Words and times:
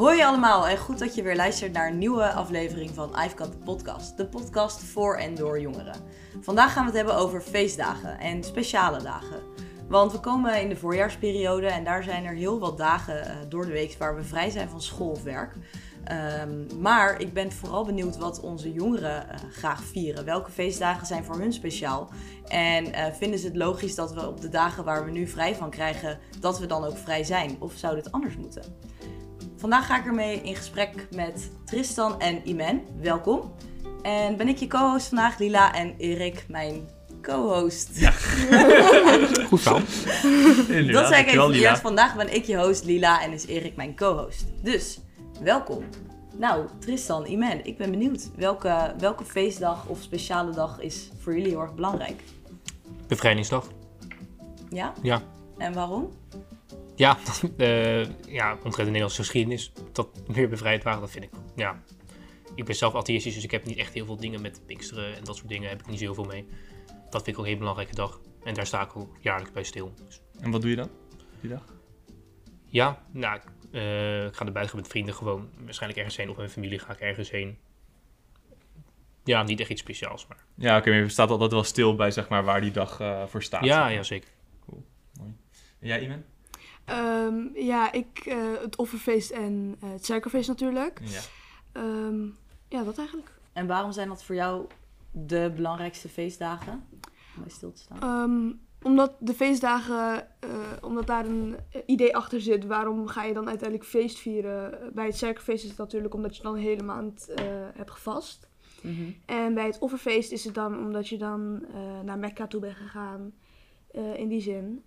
Hoi 0.00 0.22
allemaal 0.22 0.68
en 0.68 0.78
goed 0.78 0.98
dat 0.98 1.14
je 1.14 1.22
weer 1.22 1.36
luistert 1.36 1.72
naar 1.72 1.88
een 1.88 1.98
nieuwe 1.98 2.32
aflevering 2.32 2.90
van 2.94 3.14
I've 3.24 3.48
Podcast. 3.64 4.16
De 4.16 4.26
podcast 4.26 4.82
voor 4.82 5.16
en 5.16 5.34
door 5.34 5.60
jongeren. 5.60 5.94
Vandaag 6.40 6.72
gaan 6.72 6.82
we 6.82 6.88
het 6.88 6.96
hebben 6.96 7.16
over 7.16 7.40
feestdagen 7.40 8.18
en 8.18 8.44
speciale 8.44 9.02
dagen. 9.02 9.42
Want 9.88 10.12
we 10.12 10.20
komen 10.20 10.60
in 10.60 10.68
de 10.68 10.76
voorjaarsperiode 10.76 11.66
en 11.66 11.84
daar 11.84 12.02
zijn 12.02 12.24
er 12.24 12.34
heel 12.34 12.58
wat 12.58 12.78
dagen 12.78 13.26
uh, 13.26 13.32
door 13.48 13.66
de 13.66 13.72
week 13.72 13.96
waar 13.98 14.16
we 14.16 14.22
vrij 14.22 14.50
zijn 14.50 14.68
van 14.68 14.82
school 14.82 15.10
of 15.10 15.22
werk. 15.22 15.54
Um, 16.42 16.66
maar 16.80 17.20
ik 17.20 17.32
ben 17.32 17.52
vooral 17.52 17.84
benieuwd 17.84 18.16
wat 18.16 18.40
onze 18.40 18.72
jongeren 18.72 19.26
uh, 19.26 19.50
graag 19.50 19.82
vieren. 19.82 20.24
Welke 20.24 20.50
feestdagen 20.50 21.06
zijn 21.06 21.24
voor 21.24 21.38
hun 21.38 21.52
speciaal? 21.52 22.08
En 22.48 22.86
uh, 22.86 23.06
vinden 23.12 23.38
ze 23.38 23.46
het 23.46 23.56
logisch 23.56 23.94
dat 23.94 24.12
we 24.12 24.28
op 24.28 24.40
de 24.40 24.48
dagen 24.48 24.84
waar 24.84 25.04
we 25.04 25.10
nu 25.10 25.26
vrij 25.26 25.54
van 25.54 25.70
krijgen, 25.70 26.18
dat 26.38 26.58
we 26.58 26.66
dan 26.66 26.84
ook 26.84 26.96
vrij 26.96 27.24
zijn? 27.24 27.56
Of 27.58 27.72
zou 27.74 27.94
dit 27.94 28.12
anders 28.12 28.36
moeten? 28.36 28.62
Vandaag 29.60 29.86
ga 29.86 29.98
ik 29.98 30.06
ermee 30.06 30.40
in 30.42 30.56
gesprek 30.56 31.06
met 31.14 31.50
Tristan 31.64 32.20
en 32.20 32.48
Imen. 32.48 32.82
Welkom. 33.00 33.52
En 34.02 34.36
ben 34.36 34.48
ik 34.48 34.56
je 34.56 34.66
co-host 34.66 35.08
vandaag, 35.08 35.38
Lila 35.38 35.74
en 35.74 35.94
Erik, 35.98 36.44
mijn 36.48 36.88
co-host. 37.22 37.98
Ja. 37.98 38.10
Goed 39.48 39.60
verhaal. 39.60 39.80
Dat 40.92 41.06
zei 41.06 41.22
ik 41.22 41.26
even 41.26 41.52
eerst. 41.52 41.80
Vandaag 41.80 42.16
ben 42.16 42.34
ik 42.34 42.44
je 42.44 42.56
host, 42.56 42.84
Lila, 42.84 43.22
en 43.22 43.32
is 43.32 43.46
Erik 43.46 43.76
mijn 43.76 43.96
co-host. 43.96 44.44
Dus, 44.62 44.98
welkom. 45.40 45.84
Nou, 46.36 46.66
Tristan, 46.78 47.26
Imen, 47.26 47.66
ik 47.66 47.76
ben 47.76 47.90
benieuwd. 47.90 48.30
Welke, 48.36 48.94
welke 48.98 49.24
feestdag 49.24 49.86
of 49.86 50.00
speciale 50.00 50.52
dag 50.52 50.80
is 50.80 51.10
voor 51.18 51.34
jullie 51.34 51.50
heel 51.50 51.60
erg 51.60 51.74
belangrijk? 51.74 52.22
Bevrijdingsdag. 53.06 53.66
Ja? 54.70 54.92
Ja. 55.02 55.22
En 55.58 55.72
waarom? 55.72 56.10
Ja, 57.00 57.18
uh, 57.56 58.04
ja, 58.26 58.52
omtrent 58.52 58.76
de 58.76 58.84
Nederlandse 58.84 59.20
geschiedenis, 59.20 59.72
dat 59.92 60.08
meer 60.28 60.48
bevrijd 60.48 60.82
waren, 60.82 61.00
dat 61.00 61.10
vind 61.10 61.24
ik, 61.24 61.30
ja. 61.56 61.82
Ik 62.54 62.64
ben 62.64 62.74
zelf 62.74 62.94
atheïstisch, 62.94 63.34
dus 63.34 63.44
ik 63.44 63.50
heb 63.50 63.64
niet 63.64 63.76
echt 63.76 63.92
heel 63.92 64.06
veel 64.06 64.16
dingen 64.16 64.40
met 64.40 64.62
Pinksteren 64.66 65.16
en 65.16 65.24
dat 65.24 65.36
soort 65.36 65.48
dingen, 65.48 65.68
heb 65.68 65.80
ik 65.80 65.86
niet 65.86 65.98
zo 65.98 66.04
heel 66.04 66.14
veel 66.14 66.24
mee. 66.24 66.46
Dat 67.10 67.22
vind 67.22 67.26
ik 67.26 67.32
ook 67.32 67.44
een 67.44 67.50
heel 67.50 67.58
belangrijke 67.58 67.94
dag. 67.94 68.20
En 68.44 68.54
daar 68.54 68.66
sta 68.66 68.82
ik 68.82 68.96
ook 68.96 69.16
jaarlijks 69.20 69.52
bij 69.52 69.62
stil. 69.62 69.94
Dus. 70.06 70.20
En 70.40 70.50
wat 70.50 70.60
doe 70.60 70.70
je 70.70 70.76
dan, 70.76 70.90
die 71.40 71.50
dag? 71.50 71.64
Ja, 72.66 73.02
nou, 73.10 73.40
uh, 73.70 74.24
ik 74.24 74.34
ga 74.34 74.46
erbij 74.46 74.68
met 74.74 74.88
vrienden 74.88 75.14
gewoon 75.14 75.50
waarschijnlijk 75.64 75.98
ergens 76.00 76.16
heen. 76.16 76.28
Of 76.28 76.36
met 76.36 76.44
mijn 76.44 76.50
familie 76.50 76.78
ga 76.78 76.92
ik 76.92 77.00
ergens 77.00 77.30
heen. 77.30 77.58
Ja, 79.24 79.42
niet 79.42 79.60
echt 79.60 79.70
iets 79.70 79.80
speciaals, 79.80 80.26
maar... 80.26 80.44
Ja, 80.54 80.76
oké, 80.78 80.90
maar 80.90 80.98
je 80.98 81.08
staat 81.08 81.30
altijd 81.30 81.52
wel 81.52 81.64
stil 81.64 81.94
bij, 81.94 82.10
zeg 82.10 82.28
maar, 82.28 82.44
waar 82.44 82.60
die 82.60 82.70
dag 82.70 83.00
uh, 83.00 83.26
voor 83.26 83.42
staat. 83.42 83.64
Ja, 83.64 83.88
ja, 83.88 84.02
zeker. 84.02 84.28
Cool, 84.66 84.84
mooi. 85.12 85.36
En 85.78 85.88
jij, 85.88 86.00
Iman? 86.00 86.24
Um, 86.92 87.50
ja, 87.54 87.92
ik, 87.92 88.26
uh, 88.26 88.60
het 88.60 88.76
offerfeest 88.76 89.30
en 89.30 89.76
uh, 89.84 89.90
het 89.90 90.04
suikerfeest 90.04 90.48
natuurlijk. 90.48 91.00
Ja. 91.04 91.20
Um, 91.82 92.36
ja, 92.68 92.84
dat 92.84 92.98
eigenlijk. 92.98 93.32
En 93.52 93.66
waarom 93.66 93.92
zijn 93.92 94.08
dat 94.08 94.24
voor 94.24 94.34
jou 94.34 94.66
de 95.10 95.52
belangrijkste 95.56 96.08
feestdagen 96.08 96.72
om 97.36 97.42
bij 97.42 97.50
stil 97.50 97.72
te 97.72 97.80
staan? 97.80 98.22
Um, 98.22 98.60
omdat 98.82 99.12
de 99.18 99.34
feestdagen, 99.34 100.28
uh, 100.44 100.50
omdat 100.80 101.06
daar 101.06 101.26
een 101.26 101.56
idee 101.86 102.16
achter 102.16 102.40
zit, 102.40 102.66
waarom 102.66 103.06
ga 103.06 103.24
je 103.24 103.34
dan 103.34 103.48
uiteindelijk 103.48 103.88
feest 103.88 104.18
vieren? 104.18 104.92
Bij 104.94 105.06
het 105.06 105.16
suikerfeest 105.16 105.62
is 105.62 105.68
het 105.68 105.78
natuurlijk 105.78 106.14
omdat 106.14 106.36
je 106.36 106.42
dan 106.42 106.54
een 106.54 106.60
hele 106.60 106.82
maand 106.82 107.28
hebt 107.74 107.90
gevast. 107.90 108.48
Mm 108.82 108.96
-hmm. 108.96 109.16
En 109.26 109.54
bij 109.54 109.66
het 109.66 109.78
offerfeest 109.78 110.32
is 110.32 110.44
het 110.44 110.54
dan 110.54 110.78
omdat 110.78 111.08
je 111.08 111.18
dan 111.18 111.64
naar 112.04 112.18
Mekka 112.18 112.46
toe 112.46 112.60
bent 112.60 112.76
gegaan. 112.76 113.32
in 114.14 114.28
die 114.28 114.40
zin. 114.40 114.84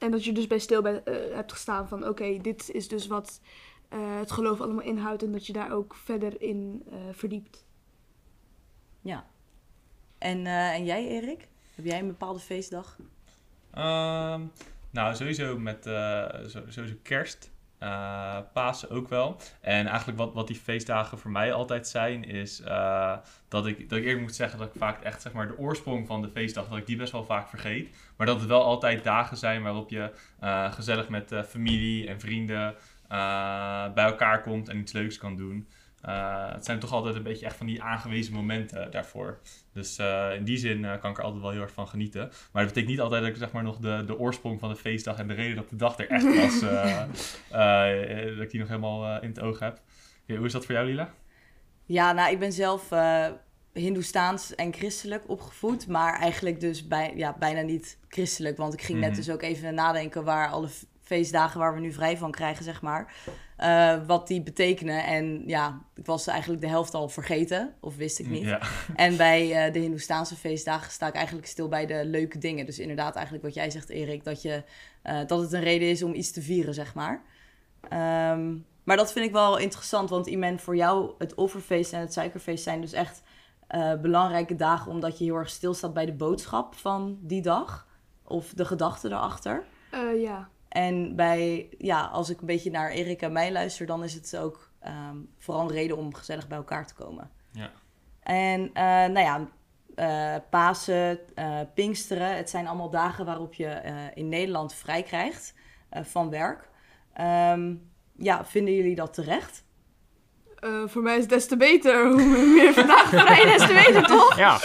En 0.00 0.10
dat 0.10 0.24
je 0.24 0.32
dus 0.32 0.46
bij 0.46 0.58
stil 0.58 0.82
bij, 0.82 1.02
uh, 1.04 1.34
hebt 1.34 1.52
gestaan 1.52 1.88
van 1.88 1.98
oké, 1.98 2.08
okay, 2.08 2.40
dit 2.40 2.70
is 2.70 2.88
dus 2.88 3.06
wat 3.06 3.40
uh, 3.92 4.18
het 4.18 4.30
geloof 4.30 4.60
allemaal 4.60 4.84
inhoudt 4.84 5.22
en 5.22 5.32
dat 5.32 5.46
je 5.46 5.52
daar 5.52 5.72
ook 5.72 5.94
verder 5.94 6.42
in 6.42 6.82
uh, 6.92 6.96
verdiept. 7.12 7.64
Ja. 9.00 9.26
En, 10.18 10.46
en 10.46 10.84
jij 10.84 11.06
Erik? 11.06 11.48
Heb 11.74 11.84
jij 11.84 11.98
een 11.98 12.06
bepaalde 12.06 12.38
feestdag? 12.38 12.96
Um, 13.74 14.52
nou, 14.90 15.14
sowieso 15.14 15.58
met 15.58 15.82
sowieso 16.68 16.94
kerst. 17.02 17.50
Uh, 17.82 18.38
Pasen 18.52 18.90
ook 18.90 19.08
wel. 19.08 19.36
En 19.60 19.86
eigenlijk 19.86 20.18
wat, 20.18 20.34
wat 20.34 20.46
die 20.46 20.56
feestdagen 20.56 21.18
voor 21.18 21.30
mij 21.30 21.52
altijd 21.52 21.88
zijn, 21.88 22.24
is 22.24 22.60
uh, 22.60 23.16
dat, 23.48 23.66
ik, 23.66 23.88
dat 23.88 23.98
ik 23.98 24.04
eerlijk 24.04 24.22
moet 24.22 24.34
zeggen 24.34 24.58
dat 24.58 24.68
ik 24.68 24.80
vaak 24.80 25.02
echt 25.02 25.22
zeg 25.22 25.32
maar, 25.32 25.46
de 25.46 25.58
oorsprong 25.58 26.06
van 26.06 26.22
de 26.22 26.28
feestdag, 26.28 26.68
dat 26.68 26.78
ik 26.78 26.86
die 26.86 26.96
best 26.96 27.12
wel 27.12 27.24
vaak 27.24 27.48
vergeet. 27.48 27.96
Maar 28.16 28.26
dat 28.26 28.40
het 28.40 28.48
wel 28.48 28.64
altijd 28.64 29.04
dagen 29.04 29.36
zijn 29.36 29.62
waarop 29.62 29.90
je 29.90 30.10
uh, 30.42 30.72
gezellig 30.72 31.08
met 31.08 31.34
familie 31.48 32.08
en 32.08 32.20
vrienden 32.20 32.74
bij 33.94 34.04
elkaar 34.04 34.42
komt 34.42 34.68
en 34.68 34.78
iets 34.78 34.92
leuks 34.92 35.18
kan 35.18 35.36
doen. 35.36 35.68
Uh, 36.04 36.52
het 36.52 36.64
zijn 36.64 36.78
toch 36.78 36.92
altijd 36.92 37.14
een 37.14 37.22
beetje 37.22 37.46
echt 37.46 37.56
van 37.56 37.66
die 37.66 37.82
aangewezen 37.82 38.32
momenten 38.32 38.90
daarvoor. 38.90 39.38
Dus 39.72 39.98
uh, 39.98 40.34
in 40.34 40.44
die 40.44 40.56
zin 40.56 40.78
uh, 40.78 41.00
kan 41.00 41.10
ik 41.10 41.18
er 41.18 41.24
altijd 41.24 41.42
wel 41.42 41.50
heel 41.50 41.60
erg 41.60 41.72
van 41.72 41.88
genieten. 41.88 42.20
Maar 42.20 42.64
dat 42.64 42.74
betekent 42.74 42.86
niet 42.86 43.00
altijd 43.00 43.22
dat 43.22 43.30
ik 43.30 43.36
zeg 43.36 43.52
maar 43.52 43.62
nog 43.62 43.78
de, 43.78 44.02
de 44.06 44.18
oorsprong 44.18 44.60
van 44.60 44.68
de 44.68 44.76
feestdag 44.76 45.18
en 45.18 45.28
de 45.28 45.34
reden 45.34 45.56
dat 45.56 45.68
de 45.68 45.76
dag 45.76 45.98
er 45.98 46.08
echt 46.08 46.24
was, 46.24 46.60
dat 48.36 48.44
ik 48.44 48.50
die 48.50 48.60
nog 48.60 48.68
helemaal 48.68 49.22
in 49.22 49.28
het 49.28 49.40
oog 49.40 49.58
heb. 49.58 49.80
Okay, 50.22 50.36
hoe 50.36 50.46
is 50.46 50.52
dat 50.52 50.64
voor 50.64 50.74
jou, 50.74 50.86
Lila? 50.86 51.14
Ja, 51.84 52.12
nou, 52.12 52.32
ik 52.32 52.38
ben 52.38 52.52
zelf 52.52 52.88
Hindoestaans 53.72 54.54
en 54.54 54.72
christelijk 54.72 55.28
opgevoed, 55.28 55.86
maar 55.86 56.18
eigenlijk 56.18 56.60
dus 56.60 56.88
bij, 56.88 57.12
ja, 57.16 57.36
bijna 57.38 57.60
niet 57.60 57.98
christelijk. 58.08 58.56
Want 58.56 58.72
ik 58.72 58.82
ging 58.82 59.00
net 59.00 59.14
dus 59.14 59.30
ook 59.30 59.42
even 59.42 59.74
nadenken 59.74 60.24
waar 60.24 60.48
alle 60.48 60.68
feestdagen 61.10 61.60
waar 61.60 61.74
we 61.74 61.80
nu 61.80 61.92
vrij 61.92 62.16
van 62.16 62.30
krijgen, 62.30 62.64
zeg 62.64 62.82
maar. 62.82 63.12
Uh, 63.58 64.06
wat 64.06 64.26
die 64.26 64.42
betekenen. 64.42 65.04
En 65.04 65.42
ja, 65.46 65.82
ik 65.94 66.06
was 66.06 66.26
eigenlijk 66.26 66.60
de 66.60 66.68
helft 66.68 66.94
al 66.94 67.08
vergeten, 67.08 67.74
of 67.80 67.96
wist 67.96 68.18
ik 68.18 68.28
niet. 68.28 68.44
Ja. 68.44 68.60
En 68.96 69.16
bij 69.16 69.66
uh, 69.66 69.72
de 69.72 69.78
Hindoestaanse 69.78 70.36
feestdagen 70.36 70.92
sta 70.92 71.06
ik 71.06 71.14
eigenlijk 71.14 71.46
stil 71.46 71.68
bij 71.68 71.86
de 71.86 72.04
leuke 72.04 72.38
dingen. 72.38 72.66
Dus 72.66 72.78
inderdaad, 72.78 73.14
eigenlijk 73.14 73.44
wat 73.44 73.54
jij 73.54 73.70
zegt, 73.70 73.88
Erik, 73.88 74.24
dat, 74.24 74.42
je, 74.42 74.62
uh, 75.04 75.18
dat 75.26 75.40
het 75.40 75.52
een 75.52 75.62
reden 75.62 75.88
is 75.88 76.02
om 76.02 76.14
iets 76.14 76.30
te 76.30 76.42
vieren, 76.42 76.74
zeg 76.74 76.94
maar. 76.94 77.22
Um, 78.32 78.64
maar 78.84 78.96
dat 78.96 79.12
vind 79.12 79.26
ik 79.26 79.32
wel 79.32 79.58
interessant, 79.58 80.10
want 80.10 80.26
Iman, 80.26 80.58
voor 80.58 80.76
jou 80.76 81.12
het 81.18 81.34
offerfeest 81.34 81.92
en 81.92 82.00
het 82.00 82.12
suikerfeest 82.12 82.64
zijn 82.64 82.80
dus 82.80 82.92
echt 82.92 83.22
belangrijke 84.02 84.56
dagen, 84.56 84.90
omdat 84.90 85.18
je 85.18 85.24
heel 85.24 85.36
erg 85.36 85.50
stilstaat 85.50 85.94
bij 85.94 86.06
de 86.06 86.12
boodschap 86.12 86.74
van 86.74 87.18
die 87.20 87.42
dag. 87.42 87.86
Of 88.24 88.52
de 88.54 88.64
gedachten 88.64 89.12
erachter. 89.12 89.64
ja. 90.16 90.48
En 90.70 91.16
bij, 91.16 91.68
ja, 91.78 92.04
als 92.04 92.30
ik 92.30 92.40
een 92.40 92.46
beetje 92.46 92.70
naar 92.70 92.90
Erik 92.90 93.22
en 93.22 93.32
mij 93.32 93.52
luister, 93.52 93.86
dan 93.86 94.04
is 94.04 94.14
het 94.14 94.36
ook 94.36 94.70
um, 94.86 95.28
vooral 95.38 95.62
een 95.62 95.72
reden 95.72 95.96
om 95.96 96.14
gezellig 96.14 96.48
bij 96.48 96.56
elkaar 96.56 96.86
te 96.86 96.94
komen. 96.94 97.30
Ja. 97.52 97.70
En 98.20 98.60
uh, 98.60 98.72
nou 99.14 99.18
ja, 99.18 99.48
uh, 99.96 100.40
Pasen, 100.50 101.18
uh, 101.38 101.60
Pinksteren, 101.74 102.36
het 102.36 102.50
zijn 102.50 102.66
allemaal 102.66 102.90
dagen 102.90 103.24
waarop 103.24 103.54
je 103.54 103.80
in 104.14 104.28
Nederland 104.28 104.74
vrij 104.74 105.02
krijgt 105.02 105.54
van 105.90 106.30
werk. 106.30 106.68
Um, 107.20 107.90
ja, 108.16 108.44
vinden 108.44 108.74
jullie 108.74 108.94
dat 108.94 109.14
terecht? 109.14 109.64
voor 110.86 111.02
mij 111.02 111.14
is 111.14 111.20
het 111.20 111.30
des 111.30 111.46
te 111.46 111.56
beter. 111.56 112.06
Hoe 112.06 112.46
meer 112.46 112.72
vandaag 112.74 113.08
vrij, 113.08 113.44
des 113.44 113.66
te 113.66 113.82
beter, 113.86 114.06
toch? 114.16 114.36
Ja. 114.36 114.58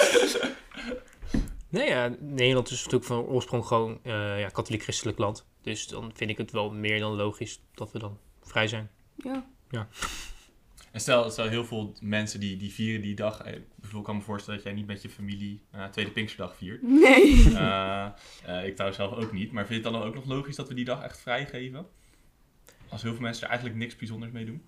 Nee, 1.76 1.90
ja, 1.90 2.16
Nederland 2.20 2.70
is 2.70 2.78
natuurlijk 2.78 3.04
van 3.06 3.20
oorsprong 3.20 3.66
gewoon 3.66 4.00
uh, 4.04 4.40
ja, 4.40 4.50
katholiek-christelijk 4.50 5.18
land. 5.18 5.46
Dus 5.62 5.88
dan 5.88 6.12
vind 6.14 6.30
ik 6.30 6.38
het 6.38 6.52
wel 6.52 6.72
meer 6.72 7.00
dan 7.00 7.16
logisch 7.16 7.62
dat 7.74 7.92
we 7.92 8.00
dan 8.00 8.18
vrij 8.42 8.68
zijn. 8.68 8.90
Ja. 9.16 9.46
ja. 9.70 9.88
En 10.92 11.02
stel, 11.02 11.30
stel 11.30 11.48
heel 11.48 11.66
veel 11.66 11.94
mensen 12.02 12.40
die, 12.40 12.58
die 12.58 12.74
vieren 12.74 13.02
die 13.02 13.16
dag. 13.16 13.42
Eh, 13.42 13.54
ik 13.54 14.04
kan 14.04 14.16
me 14.16 14.22
voorstellen 14.22 14.60
dat 14.60 14.68
jij 14.68 14.76
niet 14.76 14.88
met 14.88 15.02
je 15.02 15.10
familie 15.10 15.62
uh, 15.76 15.86
Tweede 15.86 16.12
Pinksterdag 16.12 16.56
viert. 16.56 16.82
Nee. 17.06 17.34
Uh, 17.36 18.08
uh, 18.48 18.66
ik 18.66 18.74
trouwens 18.74 19.02
zelf 19.02 19.14
ook 19.14 19.32
niet. 19.32 19.52
Maar 19.52 19.66
vind 19.66 19.84
je 19.84 19.90
het 19.90 20.00
dan 20.00 20.08
ook 20.08 20.16
nog 20.16 20.26
logisch 20.26 20.56
dat 20.56 20.68
we 20.68 20.74
die 20.74 20.86
dag 20.86 21.04
echt 21.04 21.22
vrijgeven? 21.22 21.88
Als 22.90 23.02
heel 23.02 23.14
veel 23.14 23.22
mensen 23.22 23.44
er 23.44 23.50
eigenlijk 23.50 23.80
niks 23.80 23.96
bijzonders 23.96 24.32
mee 24.32 24.46
doen? 24.46 24.64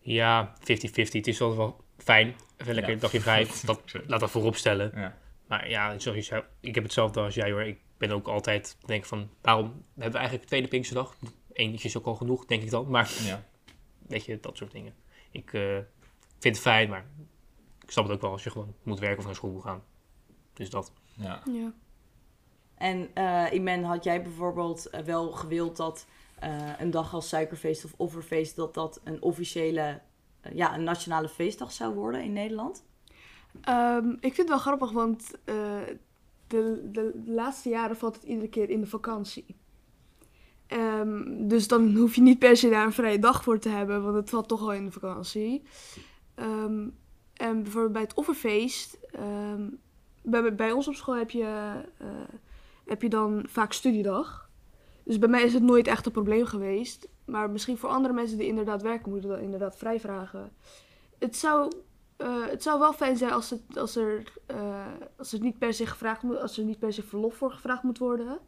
Ja, 0.00 0.54
50-50. 0.60 0.62
Het 0.92 1.26
is 1.26 1.38
wel, 1.38 1.56
wel 1.56 1.84
fijn. 1.96 2.34
Even 2.56 2.74
lekker 2.74 2.88
ja. 2.88 2.92
een 2.92 2.98
dagje 2.98 3.20
vrij. 3.20 3.46
Dat, 3.64 3.82
laat 4.06 4.20
dat 4.20 4.30
voorop 4.30 4.56
stellen. 4.56 4.92
Ja. 4.94 5.18
Maar 5.50 5.68
ja, 5.68 5.98
zoals 5.98 6.26
je 6.26 6.44
ik 6.60 6.74
heb 6.74 6.84
hetzelfde 6.84 7.20
als 7.20 7.34
jij 7.34 7.50
hoor. 7.50 7.62
Ik 7.62 7.80
ben 7.96 8.10
ook 8.10 8.28
altijd, 8.28 8.76
denk 8.86 9.04
van, 9.04 9.30
waarom 9.40 9.84
hebben 9.94 10.12
we 10.12 10.18
eigenlijk 10.18 10.48
tweede 10.48 10.68
Pinksterdag? 10.68 11.16
Eentje 11.52 11.88
is 11.88 11.96
ook 11.96 12.06
al 12.06 12.14
genoeg, 12.14 12.44
denk 12.44 12.62
ik 12.62 12.70
dan. 12.70 12.90
Maar 12.90 13.10
ja. 13.22 13.44
weet 14.06 14.24
je, 14.24 14.40
dat 14.40 14.56
soort 14.56 14.70
dingen. 14.70 14.94
Ik 15.30 15.52
uh, 15.52 15.78
vind 16.38 16.54
het 16.54 16.60
fijn, 16.60 16.88
maar 16.88 17.06
ik 17.82 17.90
snap 17.90 18.04
het 18.04 18.12
ook 18.14 18.20
wel 18.20 18.30
als 18.30 18.44
je 18.44 18.50
gewoon 18.50 18.74
moet 18.82 18.98
werken 18.98 19.18
of 19.18 19.24
naar 19.24 19.34
school 19.34 19.50
moet 19.50 19.62
gaan. 19.62 19.82
Dus 20.52 20.70
dat. 20.70 20.92
Ja. 21.12 21.42
ja. 21.52 21.72
En 22.74 23.10
uh, 23.14 23.46
Iman, 23.52 23.82
had 23.82 24.04
jij 24.04 24.22
bijvoorbeeld 24.22 24.88
uh, 24.94 25.00
wel 25.00 25.32
gewild 25.32 25.76
dat 25.76 26.06
een 26.78 26.90
dag 26.90 27.14
als 27.14 27.28
suikerfeest 27.28 27.84
of 27.84 27.94
offerfeest, 27.96 28.56
dat 28.56 28.74
dat 28.74 29.00
een 29.04 29.22
officiële, 29.22 30.00
ja, 30.52 30.74
een 30.74 30.84
nationale 30.84 31.28
feestdag 31.28 31.72
zou 31.72 31.94
worden 31.94 32.22
in 32.22 32.32
Nederland? 32.32 32.84
Um, 33.68 34.10
ik 34.10 34.34
vind 34.34 34.36
het 34.36 34.48
wel 34.48 34.58
grappig, 34.58 34.90
want 34.90 35.30
uh, 35.44 35.80
de, 36.46 36.88
de, 36.92 37.22
laatste 37.26 37.68
jaren 37.68 37.96
valt 37.96 38.14
het 38.14 38.24
iedere 38.24 38.48
keer 38.48 38.70
in 38.70 38.80
de 38.80 38.86
vakantie. 38.86 39.56
Ehm, 40.66 41.48
dus 41.48 41.68
dan 41.68 41.94
hoef 41.94 42.14
je 42.14 42.20
niet 42.20 42.38
per 42.38 42.56
se 42.56 42.68
daar 42.68 42.86
een 42.86 42.92
vrije 42.92 43.18
dag 43.18 43.42
voor 43.42 43.58
te 43.58 43.68
hebben, 43.68 44.02
want 44.02 44.16
het 44.16 44.30
valt 44.30 44.48
toch 44.48 44.60
al 44.60 44.72
in 44.72 44.84
de 44.84 44.92
vakantie. 44.92 45.62
Ehm, 46.34 46.88
en 47.34 47.62
bijvoorbeeld 47.62 47.92
bij 47.92 48.02
het 48.02 48.14
offerfeest, 48.14 48.98
ehm, 49.10 49.68
bij, 50.22 50.54
bij 50.54 50.72
ons 50.72 50.88
op 50.88 50.94
school 50.94 51.16
heb 51.16 51.30
je, 51.30 51.72
eh, 51.98 52.06
heb 52.84 53.02
je 53.02 53.08
dan 53.08 53.44
vaak 53.48 53.72
studiedag. 53.72 54.50
Dus 55.04 55.18
bij 55.18 55.28
mij 55.28 55.42
is 55.42 55.54
het 55.54 55.62
nooit 55.62 55.86
echt 55.86 56.06
een 56.06 56.12
probleem 56.12 56.44
geweest. 56.44 57.08
Maar 57.24 57.50
misschien 57.50 57.78
voor 57.78 57.88
andere 57.88 58.14
mensen 58.14 58.38
die 58.38 58.46
inderdaad 58.46 58.82
werken, 58.82 59.10
moeten 59.10 59.28
we 59.28 59.34
dat 59.34 59.44
inderdaad 59.44 59.76
vrij 59.76 60.00
vragen. 60.00 60.52
Het 61.18 61.36
zou, 61.36 61.72
eh, 62.20 62.46
het 62.50 62.62
zou 62.62 62.78
wel 62.78 62.92
fijn 62.92 63.16
zijn 63.16 63.32
als, 63.32 63.50
het, 63.50 63.78
als, 63.78 63.96
er, 63.96 64.22
eh, 64.46 64.86
als, 65.18 65.32
het 65.32 65.42
niet 65.42 65.58
per 65.58 65.74
se 65.74 65.86
gevraagd 65.86 66.22
moet, 66.22 66.40
als 66.40 66.58
er 66.58 66.64
niet 66.64 66.78
per 66.78 66.92
se 66.92 67.02
verlof 67.02 67.34
voor 67.36 67.52
gevraagd 67.52 67.82
moet 67.82 67.98
worden. 67.98 68.38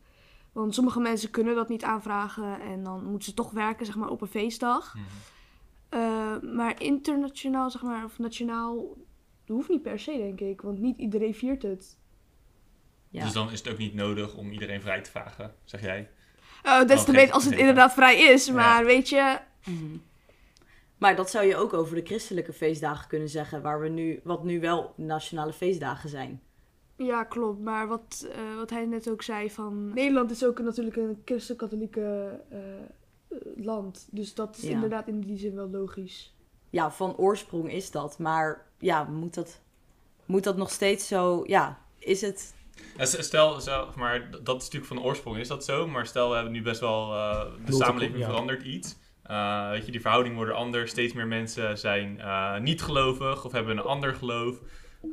Want 0.52 0.74
sommige 0.74 1.00
mensen 1.00 1.30
kunnen 1.30 1.54
dat 1.54 1.68
niet 1.68 1.82
aanvragen 1.84 2.60
en 2.60 2.84
dan 2.84 3.04
moeten 3.04 3.28
ze 3.28 3.34
toch 3.34 3.50
werken 3.50 3.86
zeg 3.86 3.96
maar, 3.96 4.08
op 4.08 4.20
een 4.20 4.28
feestdag. 4.28 4.94
Mhm. 4.94 5.04
Eh, 5.88 6.40
maar 6.54 6.82
internationaal, 6.82 7.70
zeg 7.70 7.82
maar, 7.82 8.04
of 8.04 8.18
nationaal, 8.18 8.74
dat 9.44 9.56
hoeft 9.56 9.68
niet 9.68 9.82
per 9.82 9.98
se, 9.98 10.12
denk 10.16 10.40
ik. 10.40 10.60
Want 10.60 10.78
niet 10.78 10.98
iedereen 10.98 11.34
viert 11.34 11.62
het. 11.62 11.96
Ja. 13.08 13.24
Dus 13.24 13.32
dan 13.32 13.50
is 13.50 13.58
het 13.58 13.68
ook 13.72 13.78
niet 13.78 13.94
nodig 13.94 14.34
om 14.34 14.50
iedereen 14.50 14.80
vrij 14.80 15.00
te 15.00 15.10
vragen, 15.10 15.54
zeg 15.64 15.80
jij? 15.82 16.10
Uh, 16.66 16.78
des 16.86 16.98
Oh, 16.98 17.04
te 17.04 17.04
geen- 17.04 17.14
beter 17.14 17.34
als 17.34 17.44
het 17.44 17.54
inderdaad 17.54 17.92
vrij 17.92 18.16
is. 18.18 18.46
Ja. 18.46 18.52
Maar 18.52 18.84
weet 18.84 19.08
je, 19.08 19.38
Mhm. 19.64 19.96
Maar 21.02 21.16
dat 21.16 21.30
zou 21.30 21.46
je 21.46 21.56
ook 21.56 21.72
over 21.72 21.94
de 21.94 22.04
christelijke 22.04 22.52
feestdagen 22.52 23.08
kunnen 23.08 23.28
zeggen, 23.28 23.62
waar 23.62 23.80
we 23.80 23.88
nu, 23.88 24.20
wat 24.24 24.44
nu 24.44 24.60
wel 24.60 24.92
nationale 24.96 25.52
feestdagen 25.52 26.08
zijn. 26.08 26.42
ja, 26.96 27.24
klopt. 27.24 27.60
Maar 27.60 27.88
wat, 27.88 28.28
eh, 28.32 28.56
wat 28.56 28.70
hij 28.70 28.86
net 28.86 29.10
ook 29.10 29.22
zei 29.22 29.50
van... 29.50 29.94
Nederland 29.94 30.30
is 30.30 30.44
ook 30.44 30.60
natuurlijk 30.60 30.96
een 30.96 31.22
christelijk-katholieke 31.24 32.40
eh, 32.50 32.58
eh, 32.58 32.86
land. 33.56 34.08
Dus 34.10 34.34
dat 34.34 34.56
is 34.56 34.62
Ja. 34.62 34.70
inderdaad 34.70 35.08
in 35.08 35.20
die 35.20 35.38
zin 35.38 35.54
wel 35.54 35.68
logisch. 35.68 36.34
Ja, 36.70 36.90
van 36.90 37.16
oorsprong 37.16 37.72
is 37.72 37.90
dat, 37.90 38.18
maar 38.18 38.66
ja, 38.78 39.04
moet 39.04 39.34
dat, 39.34 39.60
moet 40.26 40.44
dat 40.44 40.56
nog 40.56 40.70
steeds 40.70 41.08
zo, 41.08 41.42
ja, 41.46 41.78
is 41.98 42.20
het... 42.20 42.54
Stel, 42.98 43.60
zeg 43.60 43.94
maar, 43.94 44.30
dat 44.42 44.56
is 44.56 44.62
natuurlijk 44.62 44.92
van 44.92 45.02
oorsprong 45.02 45.36
is 45.36 45.48
dat 45.48 45.64
zo, 45.64 45.86
maar 45.86 46.06
stel 46.06 46.28
we 46.28 46.34
hebben 46.34 46.52
nu 46.52 46.62
best 46.62 46.80
wel, 46.80 47.14
eh, 47.14 47.46
de 47.64 47.72
samenleving 47.72 48.18
ja. 48.18 48.26
verandert 48.26 48.62
iets. 48.62 48.96
Eh, 49.22 49.70
weet 49.70 49.86
je, 49.86 49.92
die 49.92 50.00
verhoudingen 50.00 50.36
worden 50.36 50.56
anders, 50.56 50.90
steeds 50.90 51.12
meer 51.12 51.26
mensen 51.26 51.78
zijn 51.78 52.20
eh, 52.20 52.58
niet 52.58 52.82
gelovig 52.82 53.44
of 53.44 53.52
hebben 53.52 53.76
een 53.76 53.84
ander 53.84 54.14
geloof. 54.14 54.56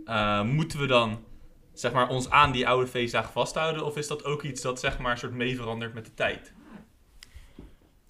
Eh, 0.06 0.44
moeten 0.44 0.80
we 0.80 0.86
dan, 0.86 1.24
zeg 1.74 1.92
maar, 1.92 2.10
ons 2.10 2.30
aan 2.30 2.52
die 2.52 2.68
oude 2.68 2.88
feestdagen 2.88 3.32
vasthouden 3.32 3.86
of 3.86 3.98
is 3.98 4.08
dat 4.08 4.26
ook 4.26 4.44
iets 4.44 4.62
dat, 4.62 4.80
zeg 4.80 5.00
maar, 5.00 5.12
een 5.12 5.18
soort 5.18 5.34
mee 5.34 5.56
verandert 5.56 5.94
met 5.94 6.06
de 6.06 6.14
tijd? 6.14 6.54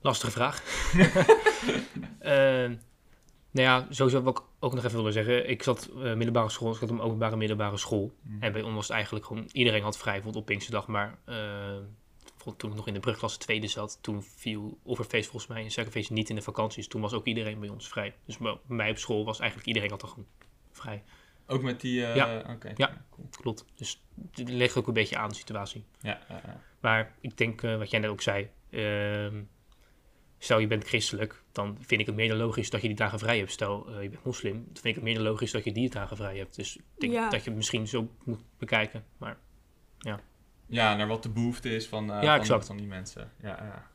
Lastige 0.01 0.31
vraag. 0.31 0.61
Nou 3.51 3.67
ja, 3.67 3.85
sowieso 3.89 4.21
wat 4.21 4.37
ik 4.37 4.43
ook 4.59 4.73
nog 4.73 4.83
even 4.83 4.97
willen 4.97 5.13
zeggen. 5.13 5.49
Ik 5.49 5.63
zat 5.63 5.89
middelbare 5.93 6.49
school, 6.49 6.71
ik 6.71 6.77
zat 6.77 6.89
op 6.91 6.97
een 6.97 7.03
openbare 7.03 7.35
middelbare 7.35 7.77
school. 7.77 8.11
En 8.39 8.51
bij 8.51 8.61
ons 8.61 8.73
was 8.73 8.87
het 8.87 8.95
eigenlijk 8.95 9.25
gewoon, 9.25 9.49
iedereen 9.51 9.83
had 9.83 9.97
vrij, 9.97 10.13
bijvoorbeeld 10.13 10.43
op 10.43 10.49
Pinksterdag. 10.49 10.87
Maar 10.87 11.17
toen 12.57 12.69
ik 12.69 12.75
nog 12.75 12.87
in 12.87 12.93
de 12.93 12.99
brugklasse 12.99 13.37
tweede 13.37 13.67
zat, 13.67 13.97
toen 14.01 14.23
viel 14.23 14.79
Overfeest 14.83 15.29
volgens 15.29 15.51
mij 15.51 15.63
en 15.63 15.71
Suikerfeest 15.71 16.09
niet 16.09 16.29
in 16.29 16.35
de 16.35 16.41
vakanties. 16.41 16.87
Toen 16.87 17.01
was 17.01 17.13
ook 17.13 17.25
iedereen 17.25 17.59
bij 17.59 17.69
ons 17.69 17.87
vrij. 17.87 18.15
Dus 18.25 18.37
bij 18.37 18.57
mij 18.65 18.89
op 18.89 18.97
school 18.97 19.25
was 19.25 19.39
eigenlijk 19.39 19.67
iedereen 19.67 19.89
had 19.89 20.01
er 20.01 20.07
gewoon 20.07 20.27
vrij. 20.71 21.03
Ook 21.47 21.61
met 21.61 21.81
die... 21.81 22.05
eh, 22.05 22.15
Ja. 22.15 22.43
oké. 22.49 22.73
Ja. 22.75 23.05
Klopt. 23.31 23.65
Dus 23.75 24.01
het 24.31 24.49
ligt 24.49 24.77
ook 24.77 24.87
een 24.87 24.93
beetje 24.93 25.17
aan 25.17 25.29
de 25.29 25.35
situatie. 25.35 25.83
Ja, 26.01 26.19
ja, 26.29 26.41
ja. 26.45 26.61
Maar 26.79 27.15
ik 27.21 27.37
denk, 27.37 27.61
eh, 27.63 27.77
wat 27.77 27.89
jij 27.89 27.99
net 27.99 28.09
ook 28.09 28.21
zei, 28.21 28.49
ehm, 28.69 29.41
stel 30.37 30.59
je 30.59 30.67
bent 30.67 30.83
christelijk, 30.83 31.43
dan 31.51 31.77
vind 31.81 32.01
ik 32.01 32.07
het 32.07 32.15
meer 32.15 32.27
dan 32.27 32.37
logisch 32.37 32.69
dat 32.69 32.81
je 32.81 32.87
die 32.87 32.95
dagen 32.95 33.19
vrij 33.19 33.37
hebt. 33.37 33.51
Stel 33.51 33.89
eh, 33.89 34.01
je 34.03 34.09
bent 34.09 34.23
moslim, 34.23 34.53
dan 34.53 34.63
vind 34.73 34.85
ik 34.85 34.95
het 34.95 35.03
meer 35.03 35.13
dan 35.15 35.23
logisch 35.23 35.51
dat 35.51 35.63
je 35.63 35.71
die 35.71 35.89
dagen 35.89 36.17
vrij 36.17 36.37
hebt. 36.37 36.55
Dus 36.55 36.75
ik 36.75 36.83
denk 36.97 37.13
Ja. 37.13 37.29
dat 37.29 37.43
je 37.43 37.47
het 37.49 37.55
misschien 37.57 37.87
zo 37.87 38.09
moet 38.23 38.41
bekijken. 38.57 39.05
Maar 39.17 39.37
Ja, 39.99 40.19
naar 40.69 41.07
wat 41.07 41.23
de 41.23 41.29
behoefte 41.29 41.75
is 41.75 41.87
van, 41.87 42.05
Ja, 42.05 42.19
van, 42.19 42.29
exact. 42.29 42.65
van 42.65 42.77
die 42.77 42.87
mensen. 42.87 43.31
Ja, 43.41 43.47
ja. 43.49 43.87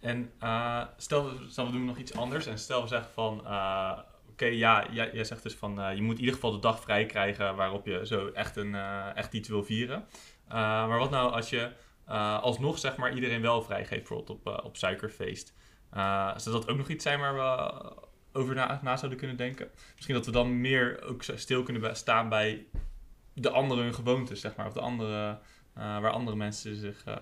En 0.00 0.32
eh, 0.38 0.82
stel, 0.96 1.24
we- 1.24 1.46
stel 1.50 1.66
we 1.66 1.72
doen 1.72 1.84
nog 1.84 1.96
iets 1.98 2.16
anders 2.16 2.46
en 2.46 2.58
stel 2.58 2.82
we 2.82 2.88
zeggen 2.88 3.10
van, 3.12 3.46
eh, 3.46 3.98
oké, 4.30 4.44
ja, 4.46 4.86
jij, 4.90 5.10
jij 5.12 5.24
zegt 5.24 5.42
dus 5.42 5.54
van, 5.54 5.96
je 5.96 6.02
moet 6.02 6.14
in 6.14 6.20
ieder 6.20 6.34
geval 6.34 6.52
de 6.52 6.58
dag 6.58 6.80
vrij 6.80 7.06
krijgen 7.06 7.56
waarop 7.56 7.86
je 7.86 8.06
zo 8.06 8.26
echt, 8.28 8.56
een, 8.56 8.74
echt 9.14 9.32
iets 9.34 9.48
wil 9.48 9.64
vieren. 9.64 10.04
Maar 10.48 10.98
wat 10.98 11.10
nou 11.10 11.32
als 11.32 11.50
je 11.50 11.70
alsnog 12.40 12.78
zeg 12.78 12.96
maar 12.96 13.14
iedereen 13.14 13.40
wel 13.40 13.62
vrijgeeft, 13.62 14.08
bijvoorbeeld 14.08 14.30
op, 14.30 14.64
op 14.64 14.76
suikerfeest? 14.76 15.54
Zou 16.36 16.50
dat 16.52 16.68
ook 16.68 16.76
nog 16.76 16.88
iets 16.88 17.02
zijn 17.04 17.20
waar 17.20 17.34
we 17.34 17.92
over 18.32 18.54
na, 18.54 18.80
na 18.82 18.96
zouden 18.96 19.18
kunnen 19.18 19.36
denken? 19.36 19.70
Misschien 19.94 20.14
dat 20.14 20.26
we 20.26 20.32
dan 20.32 20.60
meer 20.60 21.02
ook 21.04 21.22
stil 21.34 21.62
kunnen 21.62 21.96
staan 21.96 22.28
bij 22.28 22.66
de 23.34 23.50
andere 23.50 23.82
hun 23.82 23.94
gewoontes, 23.94 24.40
zeg 24.40 24.56
maar. 24.56 24.66
Of 24.66 24.72
de 24.72 24.80
andere, 24.80 25.38
eh, 25.74 25.82
waar 25.82 26.10
andere 26.10 26.36
mensen 26.36 26.76
zich 26.76 27.04
eh, 27.04 27.16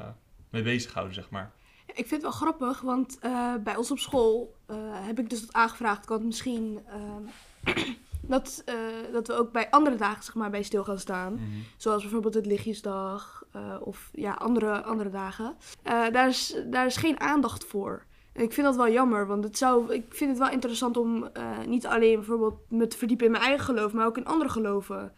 mee 0.50 0.62
bezighouden, 0.62 1.14
zeg 1.14 1.30
maar. 1.30 1.52
Ik 1.86 1.94
vind 1.94 2.10
het 2.10 2.22
wel 2.22 2.30
grappig, 2.30 2.80
want 2.80 3.18
eh, 3.18 3.54
bij 3.64 3.76
ons 3.76 3.90
op 3.90 3.98
school 3.98 4.54
heb 4.92 5.18
ik 5.18 5.30
dus 5.30 5.40
dat 5.40 5.52
aangevraagd. 5.52 6.06
Want 6.06 6.24
misschien 6.24 6.80
ehm, 6.86 7.74
dat, 8.34 8.64
dat 9.12 9.26
we 9.26 9.32
ook 9.32 9.52
bij 9.52 9.70
andere 9.70 9.96
dagen 9.96 10.24
zeg 10.24 10.34
maar, 10.34 10.50
bij 10.50 10.62
stil 10.62 10.84
gaan 10.84 10.98
staan. 10.98 11.40
Zoals 11.76 12.02
bijvoorbeeld 12.02 12.34
het 12.34 12.46
lichtjesdag 12.46 13.44
of 13.80 14.10
ja, 14.12 14.32
andere, 14.32 14.82
andere 14.82 15.10
dagen. 15.10 15.56
Daar, 15.82 16.28
is, 16.28 16.56
daar 16.66 16.86
is 16.86 16.96
geen 16.96 17.20
aandacht 17.20 17.64
voor. 17.64 18.04
En 18.32 18.42
ik 18.42 18.52
vind 18.52 18.66
dat 18.66 18.76
wel 18.76 18.90
jammer, 18.90 19.26
want 19.26 19.44
het 19.44 19.58
zou, 19.58 19.92
ik 19.92 20.04
vind 20.08 20.30
het 20.30 20.38
wel 20.38 20.50
interessant 20.50 20.96
om 20.96 21.30
niet 21.66 21.86
alleen 21.86 22.16
bijvoorbeeld 22.16 22.58
me 22.68 22.86
te 22.86 22.96
verdiepen 22.96 23.26
in 23.26 23.32
mijn 23.32 23.44
eigen 23.44 23.64
geloof, 23.64 23.92
maar 23.92 24.06
ook 24.06 24.16
in 24.16 24.26
andere 24.26 24.50
geloven. 24.50 25.12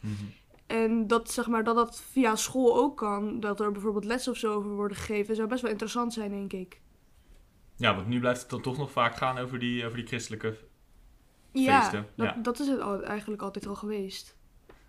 En 0.74 1.06
dat, 1.06 1.30
zeg 1.30 1.46
maar, 1.46 1.64
dat 1.64 1.74
dat 1.74 2.00
via 2.00 2.36
school 2.36 2.76
ook 2.76 2.96
kan, 2.96 3.40
dat 3.40 3.60
er 3.60 3.72
bijvoorbeeld 3.72 4.04
lessen 4.04 4.32
of 4.32 4.38
zo 4.38 4.54
over 4.54 4.70
worden 4.70 4.96
gegeven, 4.96 5.36
zou 5.36 5.48
best 5.48 5.62
wel 5.62 5.70
interessant 5.70 6.12
zijn, 6.12 6.30
denk 6.30 6.52
ik. 6.52 6.80
Ja, 7.76 7.94
want 7.94 8.06
nu 8.06 8.20
blijft 8.20 8.40
het 8.40 8.50
dan 8.50 8.60
toch 8.60 8.76
nog 8.76 8.90
vaak 8.90 9.16
gaan 9.16 9.38
over 9.38 9.58
die, 9.58 9.84
over 9.84 9.96
die 9.96 10.06
christelijke... 10.06 10.56
Ja, 11.52 11.80
Feesten, 11.80 12.06
dat, 12.16 12.26
ja. 12.26 12.40
dat 12.42 12.58
is 12.58 12.66
het 12.66 12.80
al, 12.80 13.02
eigenlijk 13.02 13.42
altijd 13.42 13.66
al 13.66 13.74
geweest. 13.74 14.36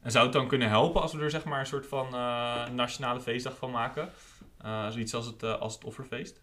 En 0.02 0.12
zou 0.12 0.24
het 0.24 0.34
dan 0.34 0.48
kunnen 0.48 0.70
helpen 0.70 1.02
als 1.02 1.14
we 1.14 1.22
er 1.22 1.30
zeg 1.30 1.46
maar 1.46 1.60
een 1.60 1.66
soort 1.66 1.88
van 1.88 2.06
eh, 2.06 2.70
nationale 2.70 3.22
feestdag 3.22 3.58
van 3.58 3.72
maken? 3.72 4.10
Eh, 4.58 4.90
zoiets 4.90 5.14
als 5.14 5.26
het, 5.26 5.44
eh, 5.44 5.60
als 5.60 5.74
het 5.74 5.84
offerfeest? 5.84 6.42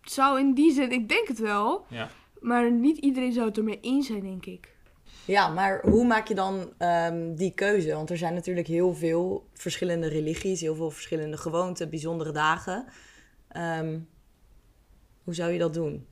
Het 0.00 0.12
zou 0.12 0.38
in 0.38 0.54
die 0.54 0.72
zin, 0.72 0.92
ik 0.92 1.08
denk 1.08 1.28
het 1.28 1.38
wel, 1.38 1.86
Ja. 1.88 2.08
maar 2.40 2.72
niet 2.72 2.98
iedereen 2.98 3.32
zou 3.32 3.46
het 3.46 3.56
ermee 3.58 3.80
eens 3.80 4.06
zijn, 4.06 4.20
denk 4.20 4.46
ik. 4.46 4.78
Ja, 5.30 5.48
maar 5.48 5.80
hoe 5.82 6.06
maak 6.06 6.28
je 6.28 6.34
dan 6.34 6.72
ehm, 6.78 7.34
die 7.34 7.54
keuze? 7.54 7.94
Want 7.94 8.10
er 8.10 8.16
zijn 8.16 8.34
natuurlijk 8.34 8.66
heel 8.66 8.94
veel 8.94 9.48
verschillende 9.52 10.08
religies, 10.08 10.60
heel 10.60 10.74
veel 10.74 10.90
verschillende 10.90 11.36
gewoonten, 11.36 11.90
bijzondere 11.90 12.32
dagen. 12.32 12.86
Ehm, 13.48 14.00
hoe 15.24 15.34
zou 15.34 15.52
je 15.52 15.58
dat 15.58 15.74
doen? 15.74 16.06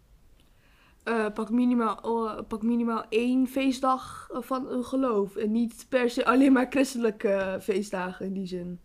Eh, 1.02 1.26
pak, 1.34 1.50
minimaal, 1.50 2.28
eh, 2.28 2.44
pak 2.48 2.62
minimaal 2.62 3.04
één 3.08 3.46
feestdag 3.46 4.28
eh, 4.32 4.42
van 4.42 4.70
een 4.70 4.84
geloof. 4.84 5.37
En 5.37 5.52
niet 5.52 5.87
per 5.88 6.10
se 6.10 6.25
alleen 6.25 6.52
maar 6.52 6.66
christelijke 6.70 7.58
feestdagen 7.62 8.26
in 8.26 8.32
die 8.32 8.46
zin. 8.46 8.80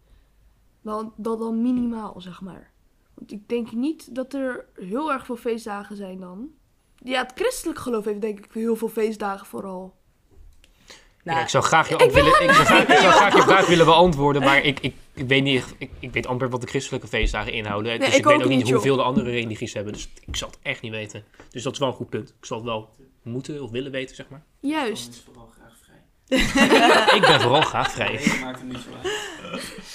Dan, 0.81 1.13
dat 1.17 1.39
dan 1.39 1.61
minimaal, 1.61 2.21
zeg 2.21 2.41
maar. 2.41 2.71
Want 3.13 3.31
ik 3.31 3.49
denk 3.49 3.71
niet 3.71 4.15
dat 4.15 4.33
er 4.33 4.65
heel 4.73 5.11
erg 5.11 5.25
veel 5.25 5.37
feestdagen 5.37 5.95
zijn 5.95 6.19
dan. 6.19 6.49
Ja, 6.95 7.21
het 7.21 7.31
christelijk 7.35 7.79
geloof 7.79 8.05
heeft 8.05 8.21
denk 8.21 8.45
ik 8.45 8.53
heel 8.53 8.75
veel 8.75 8.89
feestdagen 8.89 9.45
vooral. 9.45 10.01
Nou, 11.23 11.41
ik 11.41 11.49
zou 11.49 11.63
graag 11.63 11.89
je, 11.89 11.99
ook 11.99 12.11
willen, 12.11 12.43
ik 12.43 12.51
zou 12.51 12.65
graag, 12.65 12.87
ik 12.87 12.97
zou 12.97 13.11
graag 13.13 13.35
je 13.35 13.41
vraag 13.41 13.67
willen 13.67 13.85
beantwoorden, 13.85 14.41
maar 14.41 14.63
ik, 14.63 14.79
ik, 14.79 14.93
ik, 15.13 15.27
weet 15.27 15.43
niet, 15.43 15.75
ik, 15.77 15.89
ik 15.99 16.13
weet 16.13 16.27
amper 16.27 16.49
wat 16.49 16.61
de 16.61 16.67
christelijke 16.67 17.07
feestdagen 17.07 17.53
inhouden. 17.53 17.99
dus 17.99 18.07
ik 18.07 18.13
ik 18.13 18.25
weet 18.25 18.43
ook 18.43 18.49
niet 18.49 18.61
joh. 18.61 18.71
hoeveel 18.71 18.95
de 18.95 19.01
andere 19.01 19.31
religies 19.31 19.73
hebben, 19.73 19.93
dus 19.93 20.09
ik 20.25 20.35
zal 20.35 20.47
het 20.47 20.59
echt 20.61 20.81
niet 20.81 20.91
weten. 20.91 21.23
Dus 21.49 21.63
dat 21.63 21.73
is 21.73 21.79
wel 21.79 21.87
een 21.87 21.93
goed 21.93 22.09
punt. 22.09 22.29
Ik 22.39 22.45
zal 22.45 22.57
het 22.57 22.65
wel 22.65 22.89
moeten 23.21 23.63
of 23.63 23.71
willen 23.71 23.91
weten, 23.91 24.15
zeg 24.15 24.29
maar. 24.29 24.43
Juist. 24.59 25.09
is 25.09 25.23
vooral 25.25 25.51
graag 25.57 25.77
vrij. 25.81 27.15
ik 27.17 27.21
ben 27.21 27.41
vooral 27.41 27.61
graag 27.61 27.91
vrij. 27.91 28.19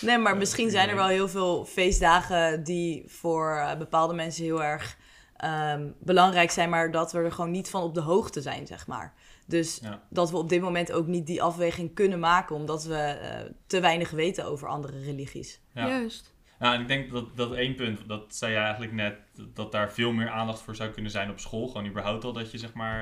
Nee, 0.01 0.19
maar 0.19 0.37
misschien 0.37 0.71
zijn 0.71 0.89
er 0.89 0.97
wel 0.97 1.07
heel 1.07 1.29
veel 1.29 1.65
feestdagen 1.65 2.65
die 2.65 3.05
voor 3.07 3.57
eh, 3.57 3.79
bepaalde 3.79 4.15
mensen 4.15 4.45
heel 4.45 4.63
erg 4.63 4.97
ehm, 5.39 5.91
belangrijk 6.01 6.51
zijn, 6.51 6.71
maar 6.71 6.91
dat 6.91 7.13
we 7.13 7.19
er 7.19 7.33
gewoon 7.33 7.51
niet 7.51 7.71
van 7.71 7.83
op 7.83 7.95
de 7.95 8.01
hoogte 8.01 8.43
zijn, 8.43 8.67
zeg 8.67 8.87
maar. 8.87 9.15
Dus 9.47 9.79
Ja. 9.83 10.03
dat 10.11 10.31
we 10.31 10.37
op 10.37 10.49
dit 10.49 10.61
moment 10.61 10.93
ook 10.93 11.07
niet 11.07 11.27
die 11.27 11.43
afweging 11.43 11.95
kunnen 11.95 12.19
maken, 12.19 12.57
omdat 12.57 12.85
we 12.85 12.97
eh, 12.97 13.51
te 13.67 13.81
weinig 13.81 14.11
weten 14.11 14.45
over 14.45 14.69
andere 14.69 15.01
religies. 15.01 15.61
Ja. 15.73 15.87
Juist. 15.89 16.37
Nou, 16.59 16.75
en 16.75 16.81
ik 16.81 16.89
denk 16.89 17.11
dat, 17.13 17.37
dat 17.37 17.53
één 17.53 17.75
punt, 17.75 18.09
dat 18.09 18.35
zei 18.35 18.53
je 18.53 18.59
eigenlijk 18.59 18.93
net, 18.93 19.17
dat 19.55 19.73
daar 19.73 19.93
veel 19.93 20.13
meer 20.13 20.31
aandacht 20.31 20.61
voor 20.61 20.77
zou 20.77 20.91
kunnen 20.91 21.11
zijn 21.11 21.31
op 21.31 21.39
school. 21.41 21.67
Gewoon 21.67 21.87
überhaupt 21.87 22.25
al 22.25 22.33
dat 22.33 22.51
je 22.51 22.59
zeg 22.59 22.73
maar 22.73 23.01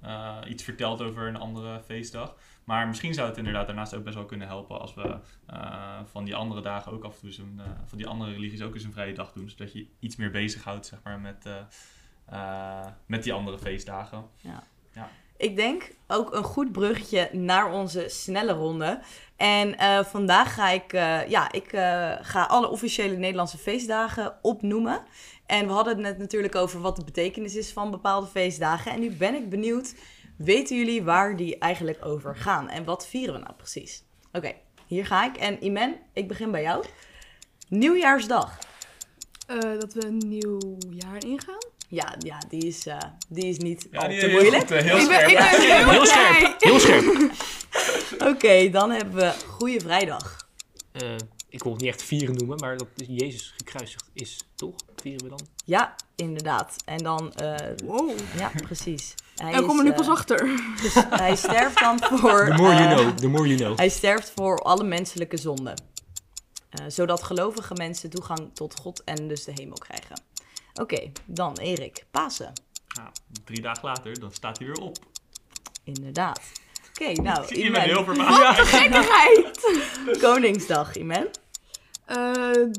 eh, 0.00 0.10
eh, 0.10 0.50
iets 0.50 0.62
vertelt 0.62 1.02
over 1.02 1.26
een 1.28 1.36
andere 1.36 1.80
feestdag. 1.84 2.36
Maar 2.66 2.86
misschien 2.86 3.14
zou 3.14 3.28
het 3.28 3.36
inderdaad 3.36 3.66
daarnaast 3.66 3.94
ook 3.94 4.04
best 4.04 4.14
wel 4.14 4.24
kunnen 4.24 4.46
helpen 4.46 4.80
als 4.80 4.94
we 4.94 5.18
eh, 5.46 6.00
van 6.04 6.24
die 6.24 6.34
andere 6.34 6.60
dagen 6.60 6.92
ook 6.92 7.04
af 7.04 7.22
en 7.22 7.30
toe 7.30 7.46
eh, 7.58 7.64
van 7.84 7.98
die 7.98 8.06
andere 8.06 8.32
religies 8.32 8.62
ook 8.62 8.74
eens 8.74 8.84
een 8.84 8.92
vrije 8.92 9.14
dag 9.14 9.32
doen. 9.32 9.48
Zodat 9.48 9.72
je 9.72 9.86
iets 10.00 10.16
meer 10.16 10.30
bezighoudt 10.30 10.86
zeg 10.86 10.98
maar 11.02 11.20
met, 11.20 11.48
eh, 12.26 12.86
met 13.06 13.22
die 13.22 13.32
andere 13.32 13.58
feestdagen. 13.58 14.24
Ik 15.36 15.56
denk 15.56 15.92
ook 16.06 16.34
een 16.34 16.42
goed 16.42 16.72
bruggetje 16.72 17.28
naar 17.32 17.72
onze 17.72 18.08
snelle 18.08 18.52
ronde. 18.52 19.00
En 19.36 19.74
vandaag 20.04 20.54
ga 20.54 20.70
ik, 20.70 20.92
ja, 21.28 21.52
ik 21.52 21.68
ga 22.20 22.44
alle 22.48 22.68
officiële 22.68 23.16
Nederlandse 23.16 23.58
feestdagen 23.58 24.38
opnoemen. 24.42 25.02
En 25.46 25.66
we 25.66 25.72
hadden 25.72 25.94
het 25.94 26.02
net 26.02 26.18
natuurlijk 26.18 26.54
over 26.54 26.80
wat 26.80 26.96
de 26.96 27.04
betekenis 27.04 27.54
is 27.54 27.72
van 27.72 27.90
bepaalde 27.90 28.26
feestdagen. 28.26 28.92
En 28.92 29.00
nu 29.00 29.10
ben 29.10 29.34
ik 29.34 29.48
benieuwd, 29.48 29.94
weten 30.36 30.76
jullie 30.76 31.02
waar 31.02 31.36
die 31.36 31.58
eigenlijk 31.58 32.04
over 32.04 32.36
gaan? 32.36 32.68
En 32.68 32.84
wat 32.84 33.06
vieren 33.06 33.34
we 33.34 33.40
nou 33.40 33.54
precies? 33.56 34.02
Oké, 34.32 34.52
hier 34.86 35.06
ga 35.06 35.24
ik. 35.24 35.36
En 35.36 35.62
Imen, 35.64 35.96
ik 36.12 36.28
begin 36.28 36.50
bij 36.50 36.62
jou. 36.62 36.84
Nieuwjaarsdag. 37.68 38.58
Eh, 39.46 39.58
dat 39.58 39.92
we 39.92 40.06
een 40.06 40.22
nieuw 40.28 40.58
jaar 40.90 41.24
ingaan. 41.24 41.64
Ja, 41.88 42.14
ja 42.18 42.38
die, 42.48 42.66
is, 42.66 42.86
eh, 42.86 42.98
die 43.28 43.44
is 43.44 43.58
niet 43.58 43.86
Ja, 43.90 43.98
al 44.00 44.08
die 44.08 44.20
te 44.20 44.28
moeilijk. 44.28 44.56
goed, 44.62 44.70
eh, 44.70 44.82
heel 44.82 44.98
ik 44.98 45.08
ben, 45.08 45.16
scherp. 45.16 45.30
ik 45.30 45.36
ben 45.36 45.76
Heel 45.76 45.90
heel 45.90 46.06
scherp. 46.06 46.54
Heel 46.58 46.80
scherp. 46.80 47.32
Oké, 48.34 48.70
dan 48.70 48.90
hebben 48.90 49.14
we 49.14 49.32
Goede 49.46 49.80
Vrijdag. 49.80 50.36
Eh, 50.92 51.14
ik 51.56 51.62
wil 51.62 51.72
het 51.72 51.80
niet 51.80 51.90
echt 51.90 52.02
vieren 52.02 52.34
noemen, 52.36 52.58
maar 52.58 52.76
dat 52.76 52.88
Jezus 53.06 53.54
gekruisigd 53.56 54.04
is, 54.12 54.40
toch? 54.54 54.74
Vieren 54.96 55.22
we 55.22 55.28
dan? 55.28 55.46
Ja, 55.64 55.94
inderdaad. 56.14 56.76
En 56.84 56.98
dan, 56.98 57.32
eh, 57.32 57.54
Wow. 57.84 58.10
ja, 58.36 58.50
precies. 58.62 59.14
Hij, 59.36 59.52
En 59.52 59.60
ik 59.60 59.66
kom 59.66 59.78
er 59.78 59.84
is, 59.84 59.90
nu 59.90 59.96
pas 59.96 60.06
eh, 60.06 60.12
achter. 60.12 60.60
dus 60.82 60.94
hij 60.94 61.36
sterft 61.36 61.80
dan 61.80 62.00
voor... 62.20 62.44
The 62.44 62.54
more 62.54 62.74
you 62.74 62.90
eh, 62.90 62.98
know, 62.98 63.16
the 63.18 63.28
more 63.28 63.46
you 63.46 63.58
know. 63.58 63.76
Hij 63.78 63.88
sterft 63.88 64.32
voor 64.34 64.58
alle 64.58 64.84
menselijke 64.84 65.36
zonden. 65.36 65.74
Eh, 66.70 66.84
zodat 66.88 67.22
gelovige 67.22 67.74
mensen 67.74 68.10
toegang 68.10 68.50
tot 68.52 68.80
God 68.80 69.04
en 69.04 69.28
dus 69.28 69.44
de 69.44 69.52
hemel 69.54 69.78
krijgen. 69.78 70.20
Oké, 70.74 71.12
dan 71.24 71.56
Erik. 71.56 72.04
Pasen. 72.10 72.52
Ja, 72.86 73.12
drie 73.44 73.60
dagen 73.60 73.84
later, 73.84 74.20
dan 74.20 74.32
staat 74.32 74.58
hij 74.58 74.66
weer 74.66 74.80
op. 74.80 74.96
Inderdaad. 75.84 76.40
Oké, 76.88 77.12
nou, 77.12 77.46
ik 77.54 77.76
heel 77.76 78.04
verbaasd. 78.04 78.60
Gekkigheid. 78.60 79.60
Koningsdag, 80.22 80.96
Imen. 80.96 81.28
Eh, 82.06 82.16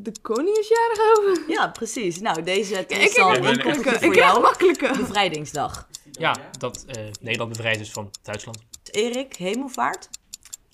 de 0.02 0.12
koning 0.22 0.58
is 0.58 0.68
jarig 0.68 1.18
over. 1.18 1.44
Ja, 1.48 1.68
precies. 1.68 2.20
Nou, 2.20 2.44
deze 2.44 2.76
Ik 2.80 2.92
is 2.92 3.16
heb 3.16 3.26
al 3.26 3.36
een 3.36 3.42
makkelijke. 3.44 3.90
voor 3.90 4.04
Ik 4.14 4.16
jou. 4.16 4.42
makkelijke. 4.42 4.94
Bevrijdingsdag. 4.98 5.88
Ja, 6.12 6.36
dat 6.58 6.86
eh, 6.88 7.04
Nederland 7.22 7.52
bevrijd 7.52 7.80
is 7.80 7.92
van 7.92 8.12
Duitsland. 8.24 8.58
Erik, 8.92 9.36
hemelvaart. 9.36 10.10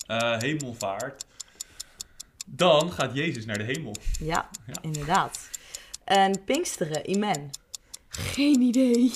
Eh, 0.06 0.38
hemelvaart. 0.38 1.24
Dan 2.46 2.92
gaat 2.92 3.14
Jezus 3.14 3.44
naar 3.44 3.58
de 3.58 3.64
hemel. 3.64 3.94
Ja, 4.20 4.48
Ja. 4.66 4.74
inderdaad. 4.82 5.38
En 6.04 6.44
Pinksteren, 6.44 7.10
Imen. 7.10 7.50
Geen 8.08 8.60
idee. 8.60 9.12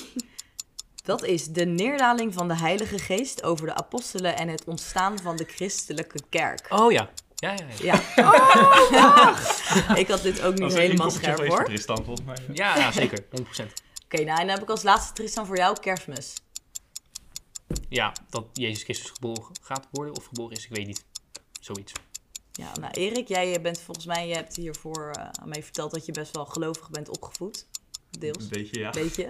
Dat 1.03 1.23
is 1.23 1.45
de 1.47 1.65
neerdaling 1.65 2.33
van 2.33 2.47
de 2.47 2.55
Heilige 2.57 2.97
Geest 2.99 3.43
over 3.43 3.65
de 3.65 3.73
apostelen 3.75 4.37
en 4.37 4.47
het 4.47 4.63
ontstaan 4.65 5.19
van 5.19 5.35
de 5.35 5.43
christelijke 5.45 6.19
kerk. 6.29 6.65
Oh 6.69 6.91
ja. 6.91 7.09
Ja, 7.39 7.51
ja, 7.51 7.65
ja. 7.81 8.01
Ja. 8.91 9.29
Oh, 9.89 9.97
ik 9.97 10.07
had 10.07 10.21
dit 10.21 10.41
ook 10.41 10.59
niet 10.59 10.73
helemaal 10.73 11.11
scherp 11.11 11.47
hoor. 11.47 11.65
Tristan, 11.65 12.03
volgens 12.03 12.25
mij. 12.25 12.37
Ja, 12.53 12.77
ja 12.77 12.91
zeker. 12.91 13.23
100%. 13.23 13.25
Oké, 14.05 14.23
nou 14.23 14.39
en 14.39 14.47
dan 14.47 14.49
heb 14.49 14.61
ik 14.61 14.69
als 14.69 14.83
laatste 14.83 15.13
Tristan 15.13 15.45
voor 15.45 15.57
jou 15.57 15.79
kerstmis. 15.79 16.33
Ja, 17.89 18.13
dat 18.29 18.45
Jezus 18.53 18.83
Christus 18.83 19.09
geboren 19.09 19.55
gaat 19.61 19.87
worden 19.91 20.15
of 20.15 20.25
geboren 20.25 20.57
is, 20.57 20.65
ik 20.65 20.71
weet 20.75 20.87
niet. 20.87 21.05
Zoiets. 21.61 21.91
Ja, 22.51 22.77
nou 22.79 22.93
Erik, 22.93 23.27
jij 23.27 23.61
bent 23.61 23.79
volgens 23.79 24.05
mij, 24.05 24.27
je 24.27 24.33
hebt 24.33 24.55
hiervoor 24.55 25.11
eh, 25.11 25.29
aan 25.41 25.49
mij 25.49 25.63
verteld 25.63 25.91
dat 25.91 26.05
je 26.05 26.11
best 26.11 26.35
wel 26.35 26.45
gelovig 26.45 26.89
bent 26.89 27.09
opgevoed. 27.09 27.65
Deels, 28.19 28.43
Een 28.43 28.49
beetje, 28.49 28.79
ja. 28.79 28.91
weet 28.91 29.15
je. 29.15 29.29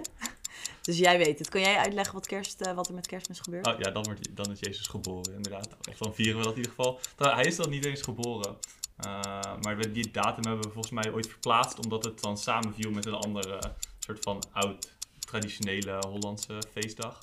Dus 0.82 0.98
jij 0.98 1.18
weet 1.18 1.38
het. 1.38 1.48
Kan 1.48 1.60
jij 1.60 1.76
uitleggen 1.76 2.14
wat, 2.14 2.26
kerst, 2.26 2.60
eh, 2.60 2.72
wat 2.74 2.88
er 2.88 2.94
met 2.94 3.06
kerstmis 3.06 3.40
gebeurt? 3.40 3.66
Oh 3.66 3.78
ja, 3.78 3.90
dan, 3.90 4.02
wordt, 4.04 4.36
dan 4.36 4.50
is 4.50 4.60
Jezus 4.60 4.86
geboren, 4.86 5.34
inderdaad. 5.34 5.68
Echt, 5.88 5.98
dan 5.98 6.14
vieren 6.14 6.36
we 6.38 6.42
dat 6.44 6.52
in 6.52 6.58
ieder 6.58 6.72
geval. 6.76 7.00
Hij 7.16 7.44
is 7.44 7.56
dan 7.56 7.70
niet 7.70 7.84
eens 7.84 8.02
geboren. 8.02 8.56
Uh, 9.06 9.20
maar 9.60 9.76
we- 9.76 9.92
die 9.92 10.10
datum 10.10 10.44
hebben 10.44 10.64
we 10.66 10.72
volgens 10.72 10.94
mij 10.94 11.12
ooit 11.12 11.26
verplaatst, 11.28 11.78
omdat 11.78 12.04
het 12.04 12.20
dan 12.20 12.38
samenviel 12.38 12.90
met 12.90 13.06
een 13.06 13.14
andere 13.14 13.60
soort 13.98 14.18
van 14.22 14.42
oud, 14.52 14.92
traditionele 15.18 15.98
Hollandse 16.06 16.62
feestdag. 16.72 17.18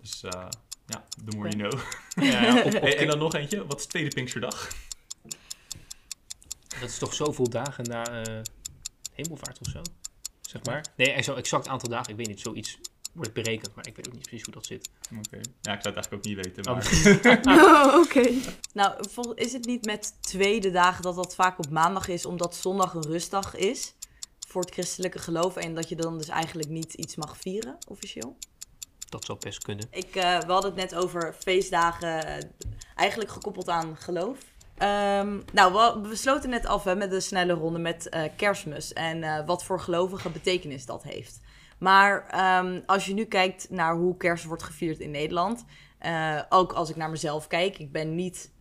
Dus 0.00 0.22
eh, 0.22 0.46
ja, 0.86 1.04
the 1.24 1.36
more 1.36 1.48
you 1.56 1.68
know. 1.70 1.80
Ja, 2.24 2.42
ja, 2.44 2.58
op- 2.58 2.64
op- 2.74 2.80
Hey, 2.80 2.96
en 2.98 3.06
dan 3.06 3.18
nog 3.18 3.34
eentje, 3.34 3.66
wat 3.66 3.76
is 3.78 3.82
de 3.82 3.88
tweede 3.88 4.14
Pinksterdag? 4.14 4.68
dat 6.80 6.88
is 6.88 6.98
toch 6.98 7.14
zoveel 7.14 7.48
dagen 7.50 7.84
na 7.84 8.22
eh, 8.22 8.40
hemelvaart 9.12 9.58
of 9.60 9.66
zo? 9.68 9.82
Zeg 10.50 10.64
maar. 10.64 10.84
Nee, 10.96 11.22
zo 11.22 11.34
exact 11.34 11.68
aantal 11.68 11.88
dagen, 11.88 12.10
ik 12.10 12.16
weet 12.16 12.28
niet. 12.28 12.40
Zoiets 12.40 12.78
wordt 13.12 13.32
berekend, 13.32 13.74
maar 13.74 13.86
ik 13.86 13.96
weet 13.96 14.06
ook 14.06 14.12
niet 14.12 14.22
precies 14.22 14.44
hoe 14.44 14.54
dat 14.54 14.66
zit. 14.66 14.90
Oké. 15.18 15.40
Ja, 15.60 15.72
ik 15.72 15.82
zou 15.82 15.94
het 15.94 15.94
eigenlijk 15.94 16.12
ook 16.12 16.24
niet 16.24 16.44
weten, 16.46 16.68
Oh. 16.68 17.44
maar... 17.44 17.64
Oh, 17.94 18.00
oké. 18.00 18.30
Nou, 18.72 19.04
is 19.34 19.52
het 19.52 19.64
niet 19.64 19.84
met 19.84 20.22
tweede 20.22 20.70
dagen 20.70 21.02
dat 21.02 21.14
dat 21.14 21.34
vaak 21.34 21.58
op 21.58 21.70
maandag 21.70 22.08
is, 22.08 22.26
omdat 22.26 22.54
zondag 22.54 22.94
een 22.94 23.06
rustdag 23.06 23.56
is 23.56 23.94
voor 24.48 24.60
het 24.60 24.70
christelijke 24.70 25.18
geloof 25.18 25.56
en 25.56 25.74
dat 25.74 25.88
je 25.88 25.96
dan 25.96 26.18
dus 26.18 26.28
eigenlijk 26.28 26.68
niet 26.68 26.94
iets 26.94 27.16
mag 27.16 27.36
vieren, 27.36 27.78
officieel? 27.88 28.36
Dat 29.08 29.24
zou 29.24 29.38
best 29.38 29.62
kunnen. 29.62 29.86
Ik, 29.90 30.14
eh, 30.14 30.38
we 30.38 30.52
hadden 30.52 30.70
het 30.70 30.90
net 30.90 30.94
over 30.94 31.34
feestdagen, 31.38 32.26
eh, 32.26 32.48
eigenlijk 32.94 33.30
gekoppeld 33.30 33.68
aan 33.68 33.96
geloof. 33.96 34.38
Ehm, 34.80 35.40
nou, 35.52 35.98
we, 36.02 36.16
sloten 36.16 36.50
net 36.50 36.66
af 36.66 36.84
hè, 36.84 36.96
met 36.96 37.10
de 37.10 37.20
snelle 37.20 37.52
ronde 37.52 37.78
met 37.78 38.08
eh, 38.08 38.22
kerstmis 38.36 38.92
en 38.92 39.22
eh, 39.22 39.46
wat 39.46 39.64
voor 39.64 39.80
gelovige 39.80 40.30
betekenis 40.30 40.86
dat 40.86 41.02
heeft. 41.02 41.40
Maar 41.78 42.26
ehm, 42.28 42.80
als 42.86 43.06
je 43.06 43.14
nu 43.14 43.24
kijkt 43.24 43.70
naar 43.70 43.94
hoe 43.94 44.16
kerst 44.16 44.44
wordt 44.44 44.62
gevierd 44.62 44.98
in 44.98 45.10
Nederland, 45.10 45.64
eh, 45.98 46.40
ook 46.48 46.72
als 46.72 46.90
ik 46.90 46.96
naar 46.96 47.10
mezelf 47.10 47.46
kijk, 47.46 47.78
ik 47.78 47.92
ben 47.92 48.14
niet 48.14 48.52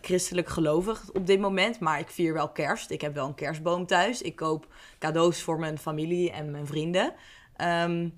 christelijk 0.00 0.48
gelovig 0.48 1.10
op 1.12 1.26
dit 1.26 1.40
moment, 1.40 1.80
maar 1.80 1.98
ik 1.98 2.10
vier 2.10 2.32
wel 2.32 2.48
kerst. 2.48 2.90
Ik 2.90 3.00
heb 3.00 3.14
wel 3.14 3.26
een 3.26 3.34
kerstboom 3.34 3.86
thuis. 3.86 4.22
Ik 4.22 4.36
koop 4.36 4.66
cadeaus 4.98 5.42
voor 5.42 5.58
mijn 5.58 5.78
familie 5.78 6.30
en 6.30 6.50
mijn 6.50 6.66
vrienden. 6.66 7.14
Ehm, 7.56 8.08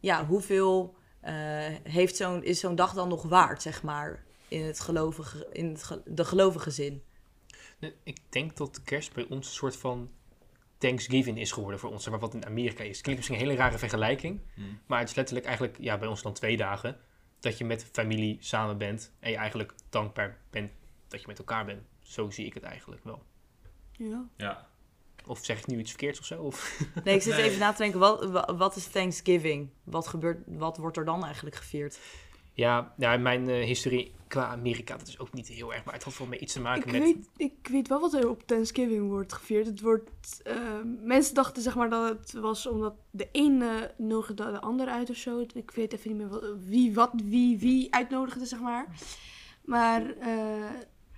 ja, 0.00 0.26
hoeveel 0.26 0.96
heeft 1.82 2.16
zo'n, 2.16 2.44
is 2.44 2.60
zo'n 2.60 2.74
dag 2.74 2.92
dan 2.92 3.08
nog 3.08 3.22
waard, 3.22 3.62
zeg 3.62 3.82
maar, 3.82 4.26
in, 4.48 4.62
het 4.64 4.80
gelovige, 4.80 5.46
in 5.52 5.68
het 5.68 5.82
ge- 5.82 6.02
de 6.06 6.24
gelovige 6.24 6.70
zin? 6.70 7.02
Ik 8.02 8.18
denk 8.28 8.56
dat 8.56 8.82
kerst 8.82 9.12
bij 9.12 9.26
ons 9.28 9.46
een 9.46 9.52
soort 9.54 9.76
van 9.76 10.10
Thanksgiving 10.78 11.38
is 11.38 11.52
geworden 11.52 11.80
voor 11.80 11.90
ons. 11.90 12.08
Maar 12.08 12.18
wat 12.18 12.34
in 12.34 12.46
Amerika 12.46 12.82
is. 12.84 13.00
Klinkt 13.00 13.20
misschien 13.20 13.40
een 13.40 13.46
hele 13.46 13.62
rare 13.62 13.78
vergelijking. 13.78 14.40
Hmm. 14.54 14.80
Maar 14.86 14.98
het 14.98 15.08
is 15.08 15.14
letterlijk 15.14 15.46
eigenlijk, 15.46 15.76
ja, 15.80 15.98
bij 15.98 16.08
ons 16.08 16.22
dan 16.22 16.32
twee 16.32 16.56
dagen. 16.56 16.96
Dat 17.40 17.58
je 17.58 17.64
met 17.64 17.84
familie 17.92 18.36
samen 18.40 18.78
bent. 18.78 19.12
En 19.20 19.30
je 19.30 19.36
eigenlijk 19.36 19.72
dankbaar 19.90 20.38
bent 20.50 20.70
dat 21.08 21.20
je 21.20 21.26
met 21.26 21.38
elkaar 21.38 21.64
bent. 21.64 21.82
Zo 22.00 22.30
zie 22.30 22.46
ik 22.46 22.54
het 22.54 22.62
eigenlijk 22.62 23.04
wel. 23.04 23.22
Ja. 23.92 24.28
Ja. 24.36 24.68
Of 25.26 25.44
zeg 25.44 25.58
ik 25.58 25.66
nu 25.66 25.78
iets 25.78 25.90
verkeerds 25.90 26.18
of 26.18 26.24
zo? 26.26 26.42
Of... 26.42 26.80
Nee, 27.04 27.14
ik 27.14 27.22
zit 27.22 27.34
Nee. 27.36 27.44
even 27.44 27.58
na 27.58 27.72
te 27.72 27.82
denken, 27.82 28.00
wat, 28.00 28.24
wa- 28.30 28.54
wat 28.56 28.76
is 28.76 28.86
Thanksgiving? 28.86 29.68
Wat, 29.84 30.06
gebeurt, 30.06 30.38
wat 30.46 30.76
wordt 30.76 30.96
er 30.96 31.04
dan 31.04 31.24
eigenlijk 31.24 31.56
gevierd? 31.56 31.98
Ja, 32.52 32.94
ja 32.98 33.16
mijn 33.16 33.48
eh, 33.48 33.64
historie 33.64 34.14
qua 34.28 34.46
Amerika, 34.46 34.96
dat 34.96 35.08
is 35.08 35.18
ook 35.18 35.32
niet 35.32 35.48
heel 35.48 35.74
erg. 35.74 35.84
Maar 35.84 35.94
het 35.94 36.02
had 36.02 36.18
wel 36.18 36.26
mee 36.26 36.38
iets 36.38 36.52
te 36.52 36.60
maken 36.60 36.86
Ik 36.86 36.92
met... 36.92 37.02
weet, 37.02 37.28
ik 37.36 37.68
weet 37.70 37.88
wel 37.88 38.00
wat 38.00 38.14
er 38.14 38.28
op 38.28 38.42
Thanksgiving 38.46 39.08
wordt 39.08 39.32
gevierd. 39.32 39.66
Het 39.66 39.80
wordt, 39.80 40.40
eh, 40.44 40.56
mensen 41.02 41.34
dachten 41.34 41.62
zeg 41.62 41.74
maar 41.74 41.90
dat 41.90 42.08
het 42.08 42.32
was 42.32 42.66
omdat 42.66 42.94
de 43.10 43.28
ene 43.32 43.94
nodigde 43.96 44.34
de 44.52 44.60
ander 44.60 44.88
uit 44.88 45.10
of 45.10 45.16
zo. 45.16 45.44
Ik 45.54 45.70
weet 45.70 45.92
even 45.92 46.08
niet 46.08 46.18
meer 46.18 46.28
wat, 46.28 46.44
wie 46.66 46.94
wat 46.94 47.10
wie 47.24 47.58
wie 47.58 47.94
uitnodigde 47.94 48.46
zeg 48.46 48.60
maar. 48.60 48.86
Maar 49.64 50.16
eh, 50.16 50.70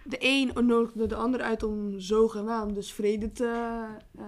de 0.04 0.16
een 0.18 0.66
nodigde 0.66 1.06
de 1.06 1.14
ander 1.14 1.40
uit 1.40 1.62
om 1.62 2.00
zogenaamd 2.00 2.74
dus 2.74 2.92
vrede 2.92 3.32
te... 3.32 3.44
eh, 4.18 4.24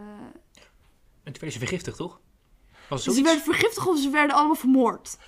En 1.22 1.32
toen 1.32 1.40
werden 1.40 1.52
ze 1.52 1.58
vergiftigd, 1.58 1.96
toch? 1.96 2.20
Was 2.88 3.04
ze 3.04 3.22
werden 3.22 3.42
vergiftigd 3.42 3.86
of 3.86 3.98
ze 3.98 4.10
werden 4.10 4.36
allemaal 4.36 4.54
vermoord. 4.54 5.18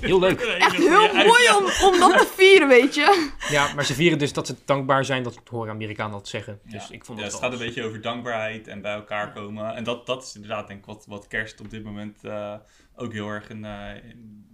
Heel 0.00 0.18
leuk. 0.18 0.40
Echt 0.40 0.76
heel 0.76 1.14
mooi 1.14 1.48
om, 1.56 1.64
om 1.92 1.98
dat 2.00 2.18
te 2.18 2.30
vieren, 2.34 2.68
weet 2.68 2.94
je. 2.94 3.30
Ja, 3.50 3.74
maar 3.74 3.84
ze 3.84 3.94
vieren 3.94 4.18
dus 4.18 4.32
dat 4.32 4.46
ze 4.46 4.54
dankbaar 4.64 5.04
zijn. 5.04 5.22
Dat 5.22 5.40
horen 5.50 5.70
Amerikanen 5.72 6.12
dat 6.12 6.28
zeggen. 6.28 6.60
Dus 6.64 6.88
Ja. 6.88 6.94
ik 6.94 7.04
vond 7.04 7.18
Ja, 7.18 7.24
dat 7.24 7.32
het 7.32 7.40
wel 7.42 7.50
gaat 7.50 7.60
een 7.60 7.66
beetje 7.66 7.84
over 7.84 8.00
dankbaarheid 8.00 8.66
en 8.66 8.80
bij 8.82 8.94
elkaar 8.94 9.32
komen. 9.32 9.74
En 9.74 9.84
dat, 9.84 10.06
dat 10.06 10.22
is 10.22 10.34
inderdaad 10.34 10.66
denk 10.68 10.78
ik 10.80 10.86
wat, 10.86 11.04
wat 11.08 11.26
kerst 11.26 11.60
op 11.60 11.70
dit 11.70 11.84
moment 11.84 12.24
eh, 12.24 12.54
ook 12.96 13.12
heel 13.12 13.28
erg 13.28 13.48
een, 13.50 13.64
eh, 13.64 14.02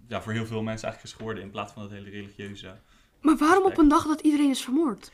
ja, 0.09 0.23
voor 0.23 0.33
heel 0.33 0.47
veel 0.47 0.63
mensen 0.63 0.89
eigenlijk 0.89 1.03
is 1.05 1.13
geworden. 1.13 1.43
In 1.43 1.51
plaats 1.51 1.73
van 1.73 1.83
dat 1.83 1.91
hele 1.91 2.11
religieuze. 2.11 2.75
Maar 3.21 3.37
waarom 3.37 3.65
op 3.65 3.79
een 3.79 3.89
dag 3.89 4.07
dat 4.07 4.21
iedereen 4.21 4.51
is 4.51 4.63
vermoord? 4.63 5.13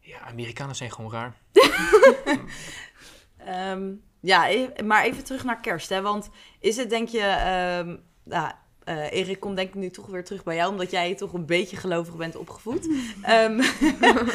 Ja, 0.00 0.18
Amerikanen 0.20 0.76
zijn 0.76 0.92
gewoon 0.92 1.12
raar. 1.12 1.34
Ehm, 3.36 3.92
ja, 4.20 4.50
e- 4.50 4.82
maar 4.84 5.04
even 5.04 5.24
terug 5.24 5.44
naar 5.44 5.60
kerst. 5.60 5.88
Hè? 5.88 6.00
Want 6.02 6.30
is 6.60 6.76
het 6.76 6.90
denk 6.90 7.08
je... 7.08 7.20
ehm 7.20 7.96
nou, 8.24 8.52
eh, 8.86 9.12
Erik 9.12 9.40
komt 9.40 9.56
denk 9.56 9.68
ik 9.68 9.74
nu 9.74 9.90
toch 9.90 10.06
weer 10.06 10.24
terug 10.24 10.44
bij 10.44 10.56
jou... 10.56 10.70
omdat 10.70 10.90
jij 10.90 11.14
toch 11.14 11.32
een 11.32 11.46
beetje 11.46 11.76
gelovig 11.76 12.16
bent 12.16 12.36
opgevoed. 12.36 12.88
Ehm, 13.22 13.60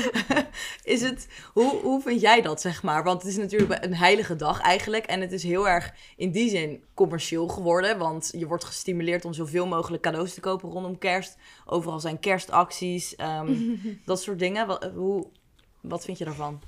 is 0.83 1.01
het... 1.01 1.27
Hoe, 1.53 1.81
hoe 1.81 2.01
vind 2.01 2.21
jij 2.21 2.41
dat, 2.41 2.61
zeg 2.61 2.83
maar? 2.83 3.03
Want 3.03 3.21
het 3.21 3.31
is 3.31 3.37
natuurlijk 3.37 3.85
een 3.85 3.95
heilige 3.95 4.35
dag 4.35 4.61
eigenlijk... 4.61 5.05
en 5.05 5.21
het 5.21 5.31
is 5.31 5.43
heel 5.43 5.69
erg 5.69 5.93
in 6.15 6.31
die 6.31 6.49
zin 6.49 6.83
commercieel 6.93 7.47
geworden... 7.47 7.97
want 7.97 8.33
je 8.37 8.47
wordt 8.47 8.63
gestimuleerd 8.63 9.25
om 9.25 9.33
zoveel 9.33 9.67
mogelijk 9.67 10.03
cadeaus 10.03 10.33
te 10.33 10.41
kopen 10.41 10.69
rondom 10.69 10.97
kerst. 10.97 11.37
Overal 11.65 11.99
zijn 11.99 12.19
kerstacties, 12.19 13.15
ehm, 13.15 13.55
dat 14.05 14.21
soort 14.21 14.39
dingen. 14.39 14.67
Wat, 14.67 14.91
hoe, 14.95 15.27
wat 15.81 16.05
vind 16.05 16.17
je 16.17 16.25
daarvan? 16.25 16.61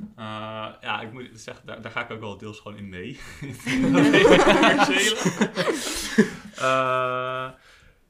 Uh, 0.00 0.68
ja, 0.80 1.00
ik 1.00 1.12
moet 1.12 1.28
zeggen, 1.32 1.66
daar, 1.66 1.82
daar, 1.82 1.92
ga 1.92 2.02
ik 2.04 2.10
ook 2.10 2.20
wel 2.20 2.36
deels 2.36 2.60
gewoon 2.60 2.78
in 2.78 2.88
mee. 2.88 3.18
uh, 6.58 7.48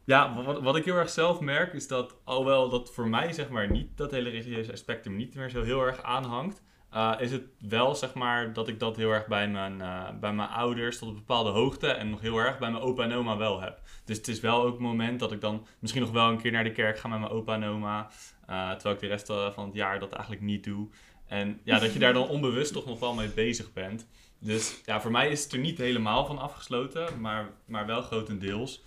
ja, 0.04 0.42
wat, 0.44 0.62
wat, 0.62 0.76
ik 0.76 0.84
heel 0.84 0.94
erg 0.94 1.10
zelf 1.10 1.40
merk 1.40 1.72
is 1.72 1.88
dat, 1.88 2.16
alhoewel 2.24 2.68
dat 2.68 2.94
voor 2.94 3.08
mij 3.08 3.32
zeg 3.32 3.48
maar 3.48 3.70
niet 3.70 3.96
dat 3.96 4.10
hele 4.10 4.30
religieuze 4.30 4.72
aspect 4.72 5.06
er 5.06 5.12
niet 5.12 5.34
meer 5.34 5.50
zo 5.50 5.62
heel 5.62 5.80
erg 5.80 6.02
aanhangt, 6.02 6.62
uh, 6.94 7.12
is 7.18 7.32
het 7.32 7.44
wel 7.58 7.94
zeg 7.94 8.14
maar 8.14 8.52
dat 8.52 8.68
ik 8.68 8.80
dat 8.80 8.96
heel 8.96 9.10
erg 9.10 9.26
bij 9.26 9.48
mijn, 9.48 9.78
bij 10.20 10.32
mijn 10.32 10.48
ouders 10.48 10.98
tot 10.98 11.08
een 11.08 11.14
bepaalde 11.14 11.50
hoogte 11.50 11.88
en 11.88 12.10
nog 12.10 12.20
heel 12.20 12.38
erg 12.38 12.58
bij 12.58 12.70
mijn 12.70 12.82
opa 12.82 13.02
en 13.02 13.12
oma 13.12 13.36
wel 13.36 13.60
heb. 13.60 13.80
Dus 14.04 14.16
het 14.16 14.28
is 14.28 14.40
wel 14.40 14.62
ook 14.62 14.72
het 14.72 14.80
moment 14.80 15.20
dat 15.20 15.32
ik 15.32 15.40
dan 15.40 15.66
misschien 15.78 16.02
nog 16.02 16.12
wel 16.12 16.28
een 16.28 16.40
keer 16.40 16.52
naar 16.52 16.64
de 16.64 16.72
kerk 16.72 16.98
ga 16.98 17.08
met 17.08 17.20
mijn 17.20 17.32
opa 17.32 17.54
en 17.54 17.64
oma, 17.64 18.10
terwijl 18.46 18.94
ik 18.94 19.00
de 19.00 19.06
rest 19.06 19.26
van 19.26 19.64
het 19.64 19.74
jaar 19.74 19.98
dat 19.98 20.12
eigenlijk 20.12 20.42
niet 20.42 20.64
doe. 20.64 20.88
En 21.26 21.60
ja, 21.62 21.78
dat 21.78 21.92
je 21.92 21.98
daar 21.98 22.12
dan 22.12 22.28
onbewust 22.28 22.72
toch 22.72 22.86
nog 22.86 22.98
wel 22.98 23.14
mee 23.14 23.28
bezig 23.28 23.72
bent. 23.72 24.06
Dus 24.38 24.80
ja, 24.84 25.00
voor 25.00 25.10
mij 25.10 25.28
is 25.28 25.42
het 25.42 25.52
er 25.52 25.58
niet 25.58 25.78
helemaal 25.78 26.26
van 26.26 26.38
afgesloten, 26.38 27.20
maar, 27.20 27.50
maar 27.64 27.86
wel 27.86 28.02
grotendeels. 28.02 28.82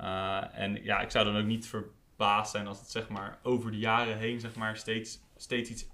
Uh, 0.00 0.58
en 0.58 0.84
ja, 0.84 1.00
ik 1.00 1.10
zou 1.10 1.24
dan 1.24 1.36
ook 1.36 1.46
niet 1.46 1.66
verbaasd 1.66 2.50
zijn 2.50 2.66
als 2.66 2.78
het 2.78 2.90
zeg 2.90 3.08
maar 3.08 3.38
over 3.42 3.70
de 3.70 3.78
jaren 3.78 4.18
heen 4.18 4.40
zeg 4.40 4.54
maar 4.54 4.76
steeds, 4.76 5.20
steeds 5.36 5.70
iets 5.70 5.86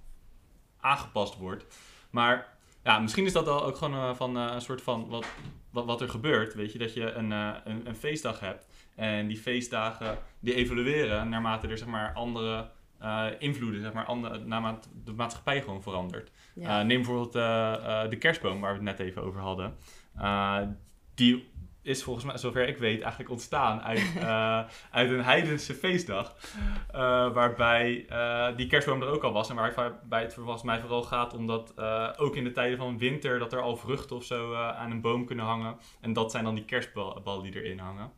aangepast 0.81 1.37
wordt. 1.37 1.67
Maar 2.11 2.57
ja, 2.85 2.99
misschien 2.99 3.25
is 3.25 3.33
dat 3.33 3.49
al 3.49 3.65
ook 3.65 3.77
gewoon 3.77 3.95
uh, 3.95 4.15
van 4.15 4.37
uh, 4.37 4.53
een 4.53 4.61
soort 4.61 4.83
van 4.83 5.09
wat, 5.09 5.27
wat, 5.71 5.85
wat 5.85 6.01
er 6.01 6.09
gebeurt. 6.09 6.55
Weet 6.55 6.73
je, 6.73 6.79
dat 6.79 6.95
je 6.95 7.13
een, 7.13 7.31
een, 7.31 7.87
een 7.87 7.97
feestdag 7.97 8.41
hebt. 8.41 8.67
En 8.95 9.27
die 9.27 9.39
feestdagen 9.39 10.19
die 10.41 10.55
evolueren 10.55 11.29
naarmate 11.29 11.69
er 11.69 11.79
zeg 11.79 11.89
maar 11.89 12.13
andere 12.13 12.71
uh, 13.03 13.27
invloeden, 13.39 13.81
zeg 13.81 13.93
maar, 13.93 14.05
andere, 14.05 14.39
naarmate 14.39 14.89
de 15.05 15.13
maatschappij 15.13 15.63
gewoon 15.63 15.83
verandert. 15.83 16.31
Ja. 16.55 16.81
Uh, 16.81 16.87
neem 16.87 16.97
bijvoorbeeld 16.97 17.37
uh, 17.37 18.09
de 18.11 18.19
kerstboom, 18.19 18.61
waar 18.61 18.71
we 18.71 18.89
het 18.89 18.99
net 18.99 19.07
even 19.07 19.23
over 19.23 19.41
hadden. 19.41 19.77
die 21.15 21.55
is 21.83 22.03
volgens 22.03 22.25
mij, 22.25 22.39
zover 22.39 22.69
ik 22.69 22.79
weet, 22.79 23.01
eigenlijk 23.01 23.31
ontstaan 23.31 23.83
uit, 23.83 24.13
uit 24.99 25.11
een 25.11 25.25
heidense 25.25 25.75
feestdag. 25.75 26.37
waarbij 27.33 28.07
die 28.57 28.67
kerstboom 28.67 29.03
er 29.03 29.09
ook 29.09 29.23
al 29.23 29.33
was. 29.33 29.51
En 29.51 29.57
waarbij 29.57 30.23
het 30.23 30.35
volgens 30.35 30.63
mij 30.63 30.81
vooral 30.81 31.03
gaat 31.03 31.35
omdat 31.35 31.81
ook 32.19 32.37
in 32.37 32.45
de 32.45 32.53
tijden 32.53 32.79
van 32.79 32.99
winter... 32.99 33.39
dat 33.39 33.53
er 33.53 33.61
al 33.61 33.77
vruchten 33.77 34.17
of 34.17 34.25
zo 34.25 34.55
aan 34.55 34.91
een 34.91 35.01
boom 35.01 35.25
kunnen 35.25 35.45
hangen. 35.45 35.77
En 36.01 36.13
dat 36.13 36.31
zijn 36.31 36.45
dan 36.45 36.55
die 36.55 36.65
kerstballen 36.65 37.43
die 37.43 37.63
erin 37.63 37.79
hangen. 37.79 38.13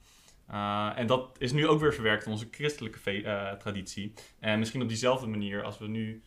Uh, 0.50 0.99
en 0.99 1.07
dat 1.07 1.37
is 1.38 1.52
nu 1.52 1.67
ook 1.67 1.81
weer 1.81 1.95
verwerkt 1.95 2.25
in 2.25 2.33
onze 2.33 2.49
christelijke 2.50 3.23
uh, 3.23 3.52
traditie. 3.52 4.12
En 4.38 4.59
misschien 4.59 4.83
op 4.83 4.88
diezelfde 4.88 5.26
manier 5.26 5.62
als 5.62 5.78
we 5.78 5.88
nu 5.88 6.23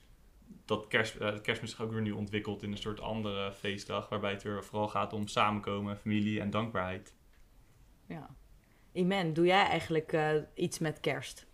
dat 0.66 0.88
kerst, 0.88 1.16
uh, 1.22 1.40
kerstmis 1.42 1.72
zich 1.72 1.82
ook 1.82 1.92
weer 1.92 2.02
nu 2.02 2.12
ontwikkelt 2.12 2.64
in 2.64 2.72
een 2.72 2.78
soort 2.78 3.00
andere 3.00 3.52
feestdag. 3.52 4.10
Waarbij 4.10 4.32
het 4.32 4.44
weer 4.44 4.64
vooral 4.64 4.88
gaat 4.88 5.14
om 5.14 5.28
samenkomen, 5.28 5.98
familie 5.98 6.40
en 6.40 6.50
dankbaarheid. 6.50 7.16
Ja. 8.08 8.36
Iman, 8.92 9.34
doe 9.34 9.46
jij 9.46 9.66
eigenlijk 9.66 10.18
iets 10.54 10.80
met 10.80 11.00
kerst? 11.00 11.48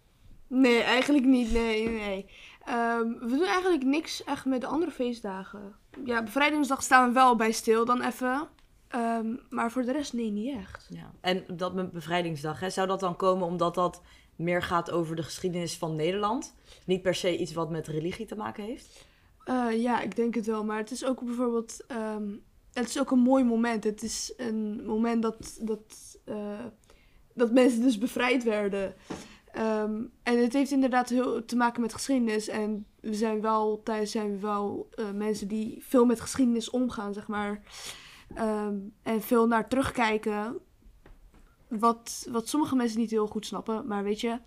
Nee, 0.48 0.82
eigenlijk 0.82 1.26
niet. 1.26 1.52
Nee, 1.52 1.90
nee. 1.90 2.26
Um, 2.70 3.20
we 3.20 3.28
doen 3.30 3.46
eigenlijk 3.46 3.84
niks 3.84 4.24
echt 4.24 4.46
met 4.46 4.62
de 4.62 4.68
andere 4.68 4.92
feestdagen. 4.92 5.76
Ja, 6.04 6.24
bevrijdingsdag 6.24 6.84
staan 6.84 7.08
we 7.08 7.14
wel 7.14 7.36
bij 7.36 7.52
stil 7.52 7.86
dan 7.86 8.02
even. 8.02 8.48
Um, 8.96 9.40
maar 9.50 9.72
voor 9.72 9.82
de 9.82 9.92
rest, 9.92 10.14
nee, 10.14 10.32
niet 10.32 10.56
echt. 10.58 10.88
Ja. 10.90 11.12
En 11.22 11.44
dat 11.58 11.74
met 11.74 11.92
bevrijdingsdag, 11.92 12.60
hè, 12.60 12.70
zou 12.70 12.88
dat 12.88 13.00
dan 13.00 13.16
komen 13.16 13.48
omdat 13.48 13.76
dat 13.76 14.02
meer 14.36 14.62
gaat 14.62 14.92
over 14.92 15.16
de 15.16 15.24
geschiedenis 15.24 15.78
van 15.78 15.96
Nederland? 15.96 16.56
Niet 16.86 17.02
per 17.02 17.16
se 17.16 17.38
iets 17.38 17.54
wat 17.54 17.70
met 17.70 17.88
religie 17.88 18.26
te 18.26 18.36
maken 18.36 18.64
heeft? 18.64 19.06
Uh, 19.46 19.82
ja, 19.82 20.02
ik 20.02 20.16
denk 20.16 20.36
het 20.36 20.46
wel. 20.46 20.64
Maar 20.64 20.78
het 20.78 20.92
is 20.92 21.06
ook 21.06 21.24
bijvoorbeeld... 21.24 21.86
Um, 21.92 22.44
het 22.74 22.90
is 22.90 23.00
ook 23.00 23.12
een 23.12 23.20
mooi 23.20 23.44
moment. 23.44 23.84
Het 23.84 24.04
is 24.04 24.34
een 24.38 24.86
moment 24.86 25.22
dat, 25.22 25.58
dat, 25.62 26.18
uh, 26.26 26.66
dat 27.34 27.52
mensen 27.52 27.82
dus 27.82 27.98
bevrijd 27.98 28.44
werden. 28.44 28.96
Um, 29.58 30.12
en 30.24 30.42
het 30.42 30.54
heeft 30.54 30.72
inderdaad 30.72 31.10
heel 31.10 31.46
te 31.46 31.56
maken 31.56 31.82
met 31.82 31.94
geschiedenis. 31.94 32.48
En 32.48 32.86
we 33.00 33.14
zijn 33.14 33.42
wel, 33.42 33.82
thuis 33.84 34.12
zijn 34.12 34.32
we 34.32 34.40
wel 34.40 34.90
uh, 34.96 35.12
mensen 35.12 35.48
die 35.48 35.84
veel 35.88 36.06
met 36.06 36.22
geschiedenis 36.22 36.70
omgaan, 36.70 37.14
zeg 37.14 37.28
maar. 37.28 37.62
Um, 38.36 38.94
en 39.04 39.22
veel 39.22 39.48
naar 39.48 39.70
terugkijken. 39.70 40.60
Wat, 41.68 42.28
wat 42.32 42.48
sommige 42.48 42.76
mensen 42.76 43.00
niet 43.00 43.12
heel 43.12 43.28
goed 43.28 43.46
snappen. 43.46 43.88
Maar 43.88 44.04
weet 44.04 44.22
je, 44.22 44.40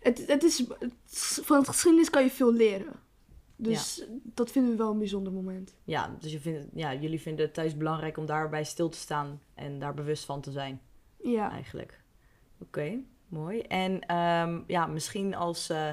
het, 0.00 0.26
het 0.26 0.42
is, 0.42 0.58
het, 0.78 0.94
van 1.42 1.58
het 1.58 1.68
geschiedenis 1.68 2.10
kan 2.10 2.22
je 2.22 2.30
veel 2.30 2.52
leren. 2.52 2.92
Dus 3.56 3.96
ja. 3.96 4.04
dat 4.22 4.50
vinden 4.50 4.70
we 4.70 4.76
wel 4.76 4.90
een 4.90 4.98
bijzonder 4.98 5.32
moment. 5.32 5.74
Ja, 5.84 6.16
dus 6.20 6.32
je 6.32 6.40
vindt, 6.40 6.66
ja, 6.74 6.94
jullie 6.94 7.20
vinden 7.20 7.44
het 7.44 7.54
thuis 7.54 7.76
belangrijk 7.76 8.16
om 8.16 8.26
daarbij 8.26 8.64
stil 8.64 8.88
te 8.88 8.98
staan 8.98 9.40
en 9.54 9.78
daar 9.78 9.94
bewust 9.94 10.24
van 10.24 10.40
te 10.40 10.50
zijn. 10.50 10.80
Ja. 11.22 11.50
Eigenlijk. 11.50 12.02
Oké, 12.58 12.80
okay, 12.80 13.04
mooi. 13.28 13.60
En 13.60 14.16
um, 14.16 14.64
ja, 14.66 14.86
misschien 14.86 15.34
als 15.34 15.70
uh, 15.70 15.90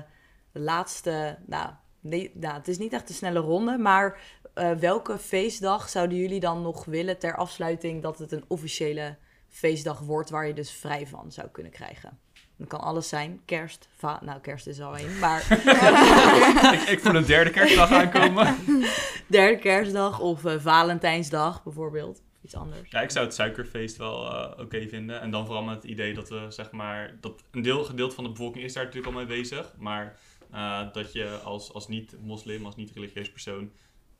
laatste, 0.51 1.37
nou, 1.45 1.69
nee, 2.03 2.31
nou, 2.33 2.53
het 2.53 2.67
is 2.67 2.77
niet 2.77 2.93
echt 2.93 3.09
een 3.09 3.15
snelle 3.15 3.39
ronde, 3.39 3.77
maar 3.77 4.19
uh, 4.55 4.71
welke 4.71 5.17
feestdag 5.17 5.89
zouden 5.89 6.17
jullie 6.17 6.39
dan 6.39 6.61
nog 6.61 6.85
willen 6.85 7.19
ter 7.19 7.35
afsluiting 7.35 8.01
dat 8.01 8.19
het 8.19 8.31
een 8.31 8.45
officiële 8.47 9.17
feestdag 9.49 9.99
wordt 9.99 10.29
waar 10.29 10.47
je 10.47 10.53
dus 10.53 10.71
vrij 10.71 11.07
van 11.07 11.31
zou 11.31 11.47
kunnen 11.47 11.71
krijgen? 11.71 12.19
Dat 12.57 12.67
kan 12.67 12.79
alles 12.79 13.09
zijn. 13.09 13.41
Kerst. 13.45 13.89
Va 13.97 14.19
nou, 14.23 14.39
kerst 14.39 14.67
is 14.67 14.81
al 14.81 14.97
één, 14.97 15.19
maar... 15.19 15.41
ik, 16.73 16.81
ik 16.89 16.99
voel 16.99 17.15
een 17.15 17.25
derde 17.25 17.49
kerstdag 17.49 17.91
aankomen. 17.91 18.55
derde 19.27 19.59
kerstdag 19.59 20.19
of 20.19 20.43
uh, 20.43 20.53
Valentijnsdag 20.59 21.63
bijvoorbeeld. 21.63 22.21
Iets 22.41 22.55
anders. 22.55 22.91
Ja, 22.91 23.01
ik 23.01 23.11
zou 23.11 23.25
het 23.25 23.33
suikerfeest 23.33 23.97
wel 23.97 24.25
uh, 24.25 24.51
oké 24.51 24.61
okay 24.61 24.89
vinden. 24.89 25.21
En 25.21 25.31
dan 25.31 25.45
vooral 25.45 25.63
met 25.63 25.75
het 25.75 25.83
idee 25.83 26.13
dat 26.13 26.29
we, 26.29 26.45
zeg 26.49 26.71
maar... 26.71 27.17
Dat 27.21 27.43
een 27.51 27.61
deel, 27.61 27.83
gedeelte 27.83 28.15
van 28.15 28.23
de 28.23 28.29
bevolking 28.29 28.63
is 28.63 28.73
daar 28.73 28.83
natuurlijk 28.83 29.13
al 29.13 29.19
mee 29.19 29.37
bezig. 29.37 29.73
Maar 29.77 30.17
uh, 30.53 30.93
dat 30.93 31.13
je 31.13 31.39
als, 31.43 31.73
als 31.73 31.87
niet-moslim, 31.87 32.65
als 32.65 32.75
niet-religieus 32.75 33.31
persoon 33.31 33.71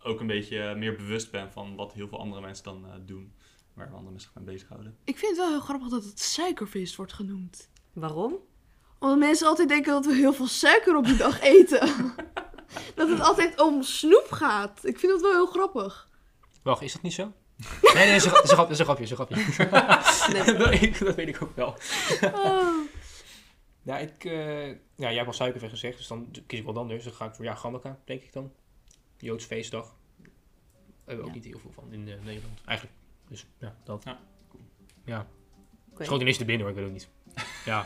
ook 0.03 0.19
een 0.19 0.27
beetje 0.27 0.75
meer 0.75 0.95
bewust 0.95 1.31
ben 1.31 1.51
van 1.51 1.75
wat 1.75 1.93
heel 1.93 2.07
veel 2.07 2.19
andere 2.19 2.41
mensen 2.41 2.63
dan 2.63 2.85
uh, 2.85 2.91
doen. 3.05 3.33
Waar 3.73 3.85
andere 3.85 4.03
mensen 4.03 4.31
zich 4.33 4.43
mee 4.43 4.53
bezighouden. 4.53 4.97
Ik 5.03 5.17
vind 5.17 5.31
het 5.31 5.39
wel 5.39 5.49
heel 5.49 5.59
grappig 5.59 5.87
dat 5.87 6.03
het 6.03 6.19
suikerfeest 6.19 6.95
wordt 6.95 7.13
genoemd. 7.13 7.69
Waarom? 7.93 8.35
Omdat 8.99 9.17
mensen 9.17 9.47
altijd 9.47 9.69
denken 9.69 9.91
dat 9.91 10.05
we 10.05 10.13
heel 10.13 10.33
veel 10.33 10.47
suiker 10.47 10.95
op 10.95 11.05
die 11.05 11.17
dag 11.17 11.41
eten. 11.41 12.13
dat 12.95 13.09
het 13.09 13.19
altijd 13.19 13.61
om 13.61 13.81
snoep 13.81 14.27
gaat. 14.29 14.85
Ik 14.85 14.99
vind 14.99 15.11
dat 15.11 15.21
wel 15.21 15.31
heel 15.31 15.45
grappig. 15.45 16.09
Wacht, 16.63 16.81
is 16.81 16.93
dat 16.93 17.01
niet 17.01 17.13
zo? 17.13 17.31
Nee, 17.93 17.93
nee, 17.93 18.05
dat 18.05 18.15
is 18.15 18.25
een, 18.25 18.31
grapje, 18.31 18.55
dat 18.55 18.99
is 18.99 19.09
een 19.09 19.15
grapje. 19.15 19.35
dat 21.05 21.15
weet 21.15 21.27
ik 21.27 21.41
ook 21.41 21.55
wel. 21.55 21.75
Oh. 22.21 22.82
Ja, 23.83 23.97
ik, 23.97 24.23
uh, 24.23 24.67
ja, 24.67 24.75
jij 24.95 25.13
hebt 25.13 25.27
al 25.27 25.33
suikerfeest 25.33 25.71
gezegd, 25.71 25.97
dus 25.97 26.07
dan 26.07 26.31
kies 26.45 26.59
ik 26.59 26.65
wel 26.65 26.77
anders. 26.77 27.03
Dan 27.03 27.13
ga 27.13 27.25
ik 27.25 27.35
voor 27.35 27.45
ja, 27.45 27.53
Hanukkah, 27.53 27.93
denk 28.05 28.23
ik 28.23 28.33
dan. 28.33 28.51
Joods 29.17 29.45
feestdag. 29.45 29.85
Daar 29.85 30.29
hebben 31.05 31.15
we 31.15 31.21
ook 31.21 31.27
ja. 31.27 31.33
niet 31.33 31.45
heel 31.45 31.59
veel 31.59 31.71
van 31.71 31.93
in 31.93 32.07
uh, 32.07 32.15
Nederland. 32.23 32.61
Eigenlijk. 32.65 32.97
Dus 33.27 33.45
ja, 33.57 33.75
dat. 33.83 34.03
Ja. 34.03 34.19
ja. 35.05 35.27
Okay. 35.91 36.05
Schoot 36.05 36.21
ineens 36.21 36.37
te 36.37 36.45
binnen 36.45 36.67
hoor, 36.67 36.75
ik 36.75 36.81
weet 36.81 36.87
ook 36.87 36.93
niet. 36.93 37.09
Ja. 37.65 37.85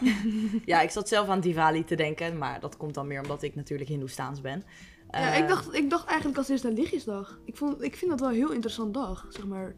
ja, 0.66 0.82
ik 0.82 0.90
zat 0.90 1.08
zelf 1.08 1.28
aan 1.28 1.40
Diwali 1.40 1.84
te 1.84 1.96
denken, 1.96 2.38
maar 2.38 2.60
dat 2.60 2.78
komt 2.78 2.94
dan 2.94 3.08
meer 3.08 3.22
omdat 3.22 3.44
ik 3.44 3.56
natuurlijk 3.56 3.90
Hindoestaans 3.90 4.42
ben. 4.42 4.64
Ja, 5.12 5.34
uh, 5.34 5.40
ik, 5.40 5.48
dacht, 5.48 5.74
ik 5.74 5.90
dacht 5.90 6.08
eigenlijk 6.08 6.38
als 6.38 6.50
eerste 6.50 6.68
aan 6.68 6.74
Lichtjesdag. 6.74 7.40
Ik, 7.46 7.58
vond, 7.58 7.82
ik 7.82 7.96
vind 7.96 8.12
dat 8.12 8.20
wel 8.20 8.30
een 8.30 8.36
heel 8.36 8.52
interessant 8.52 8.94
dag, 8.94 9.26
zeg 9.30 9.46
maar. 9.46 9.76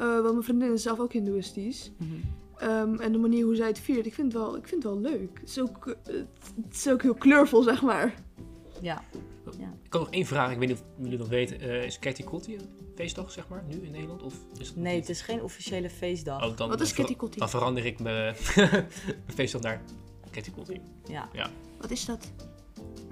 Uh, 0.00 0.20
want 0.20 0.32
mijn 0.32 0.42
vriendin 0.42 0.72
is 0.72 0.82
zelf 0.82 0.98
ook 0.98 1.12
Hindoeïstisch. 1.12 1.90
Mm 1.96 2.08
-hmm. 2.08 2.22
Um, 2.62 3.00
en 3.00 3.12
de 3.12 3.18
manier 3.18 3.44
hoe 3.44 3.54
zij 3.54 3.66
het 3.66 3.78
viert, 3.78 4.06
ik 4.06 4.14
vind 4.14 4.32
het 4.32 4.42
wel, 4.42 4.56
ik 4.56 4.68
vind 4.68 4.82
het 4.82 4.92
wel 4.92 5.00
leuk. 5.00 5.38
Het 5.40 5.48
is, 5.48 5.60
ook, 5.60 5.96
het 6.04 6.74
is 6.74 6.88
ook 6.88 7.02
heel 7.02 7.14
kleurvol, 7.14 7.62
zeg 7.62 7.82
maar. 7.82 8.14
Ja. 8.80 9.04
ja. 9.58 9.72
Ik 9.82 9.92
had 9.92 10.00
nog 10.00 10.10
één 10.10 10.26
vraag, 10.26 10.52
ik 10.52 10.58
weet 10.58 10.68
niet 10.68 10.78
of 10.78 10.84
jullie 11.02 11.18
dat 11.18 11.28
weten. 11.28 11.62
Uh, 11.62 11.84
is 11.84 11.98
Ketty 11.98 12.22
Kotti 12.22 12.54
een 12.54 12.68
feestdag, 12.94 13.30
zeg 13.30 13.48
maar, 13.48 13.64
nu 13.68 13.74
in 13.74 13.90
Nederland? 13.90 14.22
Of 14.22 14.34
is 14.58 14.68
het 14.68 14.76
nee, 14.76 14.96
het 14.96 15.08
is 15.08 15.20
geen 15.20 15.42
officiële 15.42 15.90
feestdag. 15.90 16.50
Oh, 16.50 16.56
dan, 16.56 16.68
Wat 16.68 16.80
is 16.80 16.92
Ketty 16.92 17.16
Kotti? 17.16 17.38
Dan 17.38 17.50
verander 17.50 17.86
ik 17.86 18.00
mijn 18.00 18.34
feestdag 19.36 19.60
naar 19.60 19.82
Ketty 20.30 20.50
Kotti. 20.50 20.80
Ja. 21.08 21.28
ja. 21.32 21.50
Wat 21.80 21.90
is 21.90 22.04
dat? 22.04 22.32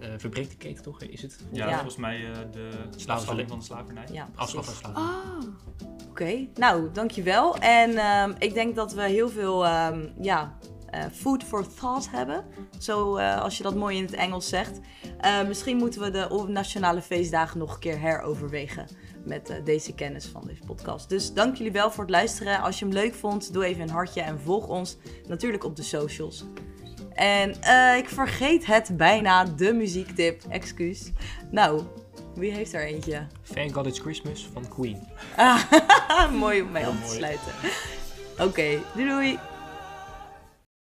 Eh 0.01 0.09
verbreekt 0.17 0.51
de 0.51 0.57
keten 0.57 0.83
toch? 0.83 1.03
Is 1.03 1.23
het? 1.23 1.39
Ja, 1.53 1.69
Ja. 1.69 1.73
volgens 1.75 1.97
mij 1.97 2.17
eh, 2.31 2.39
de 2.53 2.71
afschaffing 3.07 3.49
van 3.49 3.59
de 3.59 3.65
slavernij. 3.65 4.07
Ja, 4.13 4.29
Afslag 4.35 4.65
van 4.65 4.75
precies. 4.75 4.97
slavernij. 4.97 5.39
Ah, 5.41 6.09
Oké, 6.09 6.47
nou, 6.55 6.89
dankjewel. 6.93 7.57
En 7.57 7.97
ehm, 7.97 8.33
ik 8.39 8.55
denk 8.55 8.75
dat 8.77 8.93
we 8.93 9.03
heel 9.03 9.29
veel 9.29 9.67
ehm, 9.67 10.09
ja, 10.21 10.57
eh, 10.91 11.05
food 11.13 11.45
for 11.45 11.75
thought 11.75 12.11
hebben. 12.11 12.45
Zo, 12.79 13.17
eh, 13.17 13.41
als 13.41 13.57
je 13.57 13.63
dat 13.63 13.75
mooi 13.75 13.97
in 13.97 14.03
het 14.05 14.13
Engels 14.15 14.49
zegt. 14.49 14.81
Eh, 15.21 15.47
misschien 15.47 15.77
moeten 15.77 16.01
we 16.01 16.11
de 16.11 16.45
nationale 16.49 17.03
feestdagen 17.03 17.59
nog 17.59 17.75
een 17.75 17.81
keer 17.81 18.01
heroverwegen. 18.01 18.87
Met 19.25 19.61
deze 19.65 19.95
kennis 19.95 20.27
van 20.27 20.43
deze 20.47 20.63
podcast. 20.67 21.09
Dus 21.09 21.33
dank 21.33 21.57
jullie 21.57 21.73
wel 21.73 21.91
voor 21.91 22.05
het 22.05 22.13
luisteren. 22.13 22.61
Als 22.61 22.79
je 22.79 22.85
hem 22.85 22.95
leuk 22.95 23.15
vond, 23.15 23.53
doe 23.53 23.65
even 23.65 23.83
een 23.83 23.91
hartje 23.91 24.21
en 24.21 24.41
volg 24.41 24.67
ons 24.69 24.97
natuurlijk 25.27 25.65
op 25.65 25.77
de 25.77 25.83
socials. 25.83 26.45
En 27.19 27.63
eh, 27.63 27.97
ik 27.97 28.09
vergeet 28.09 28.67
het 28.67 28.97
bijna, 28.97 29.45
de 29.45 29.73
muziektip. 29.73 30.43
Excuus. 30.49 31.13
Nou, 31.51 31.83
wie 32.35 32.53
heeft 32.53 32.73
er 32.73 32.85
eentje? 32.87 33.27
Thank 33.55 33.73
God 33.75 33.87
It's 33.87 33.99
Christmas 33.99 34.49
van 34.53 34.69
Queen. 34.69 35.09
Ah, 35.37 35.63
mooi 36.33 36.63
om 36.63 36.71
mee 36.71 36.83
Heel 36.83 36.93
af 36.93 36.99
te 36.99 37.05
mooi. 37.05 37.17
sluiten. 37.17 37.53
Oké, 38.39 38.79
doei 38.95 39.09
doei. 39.09 39.39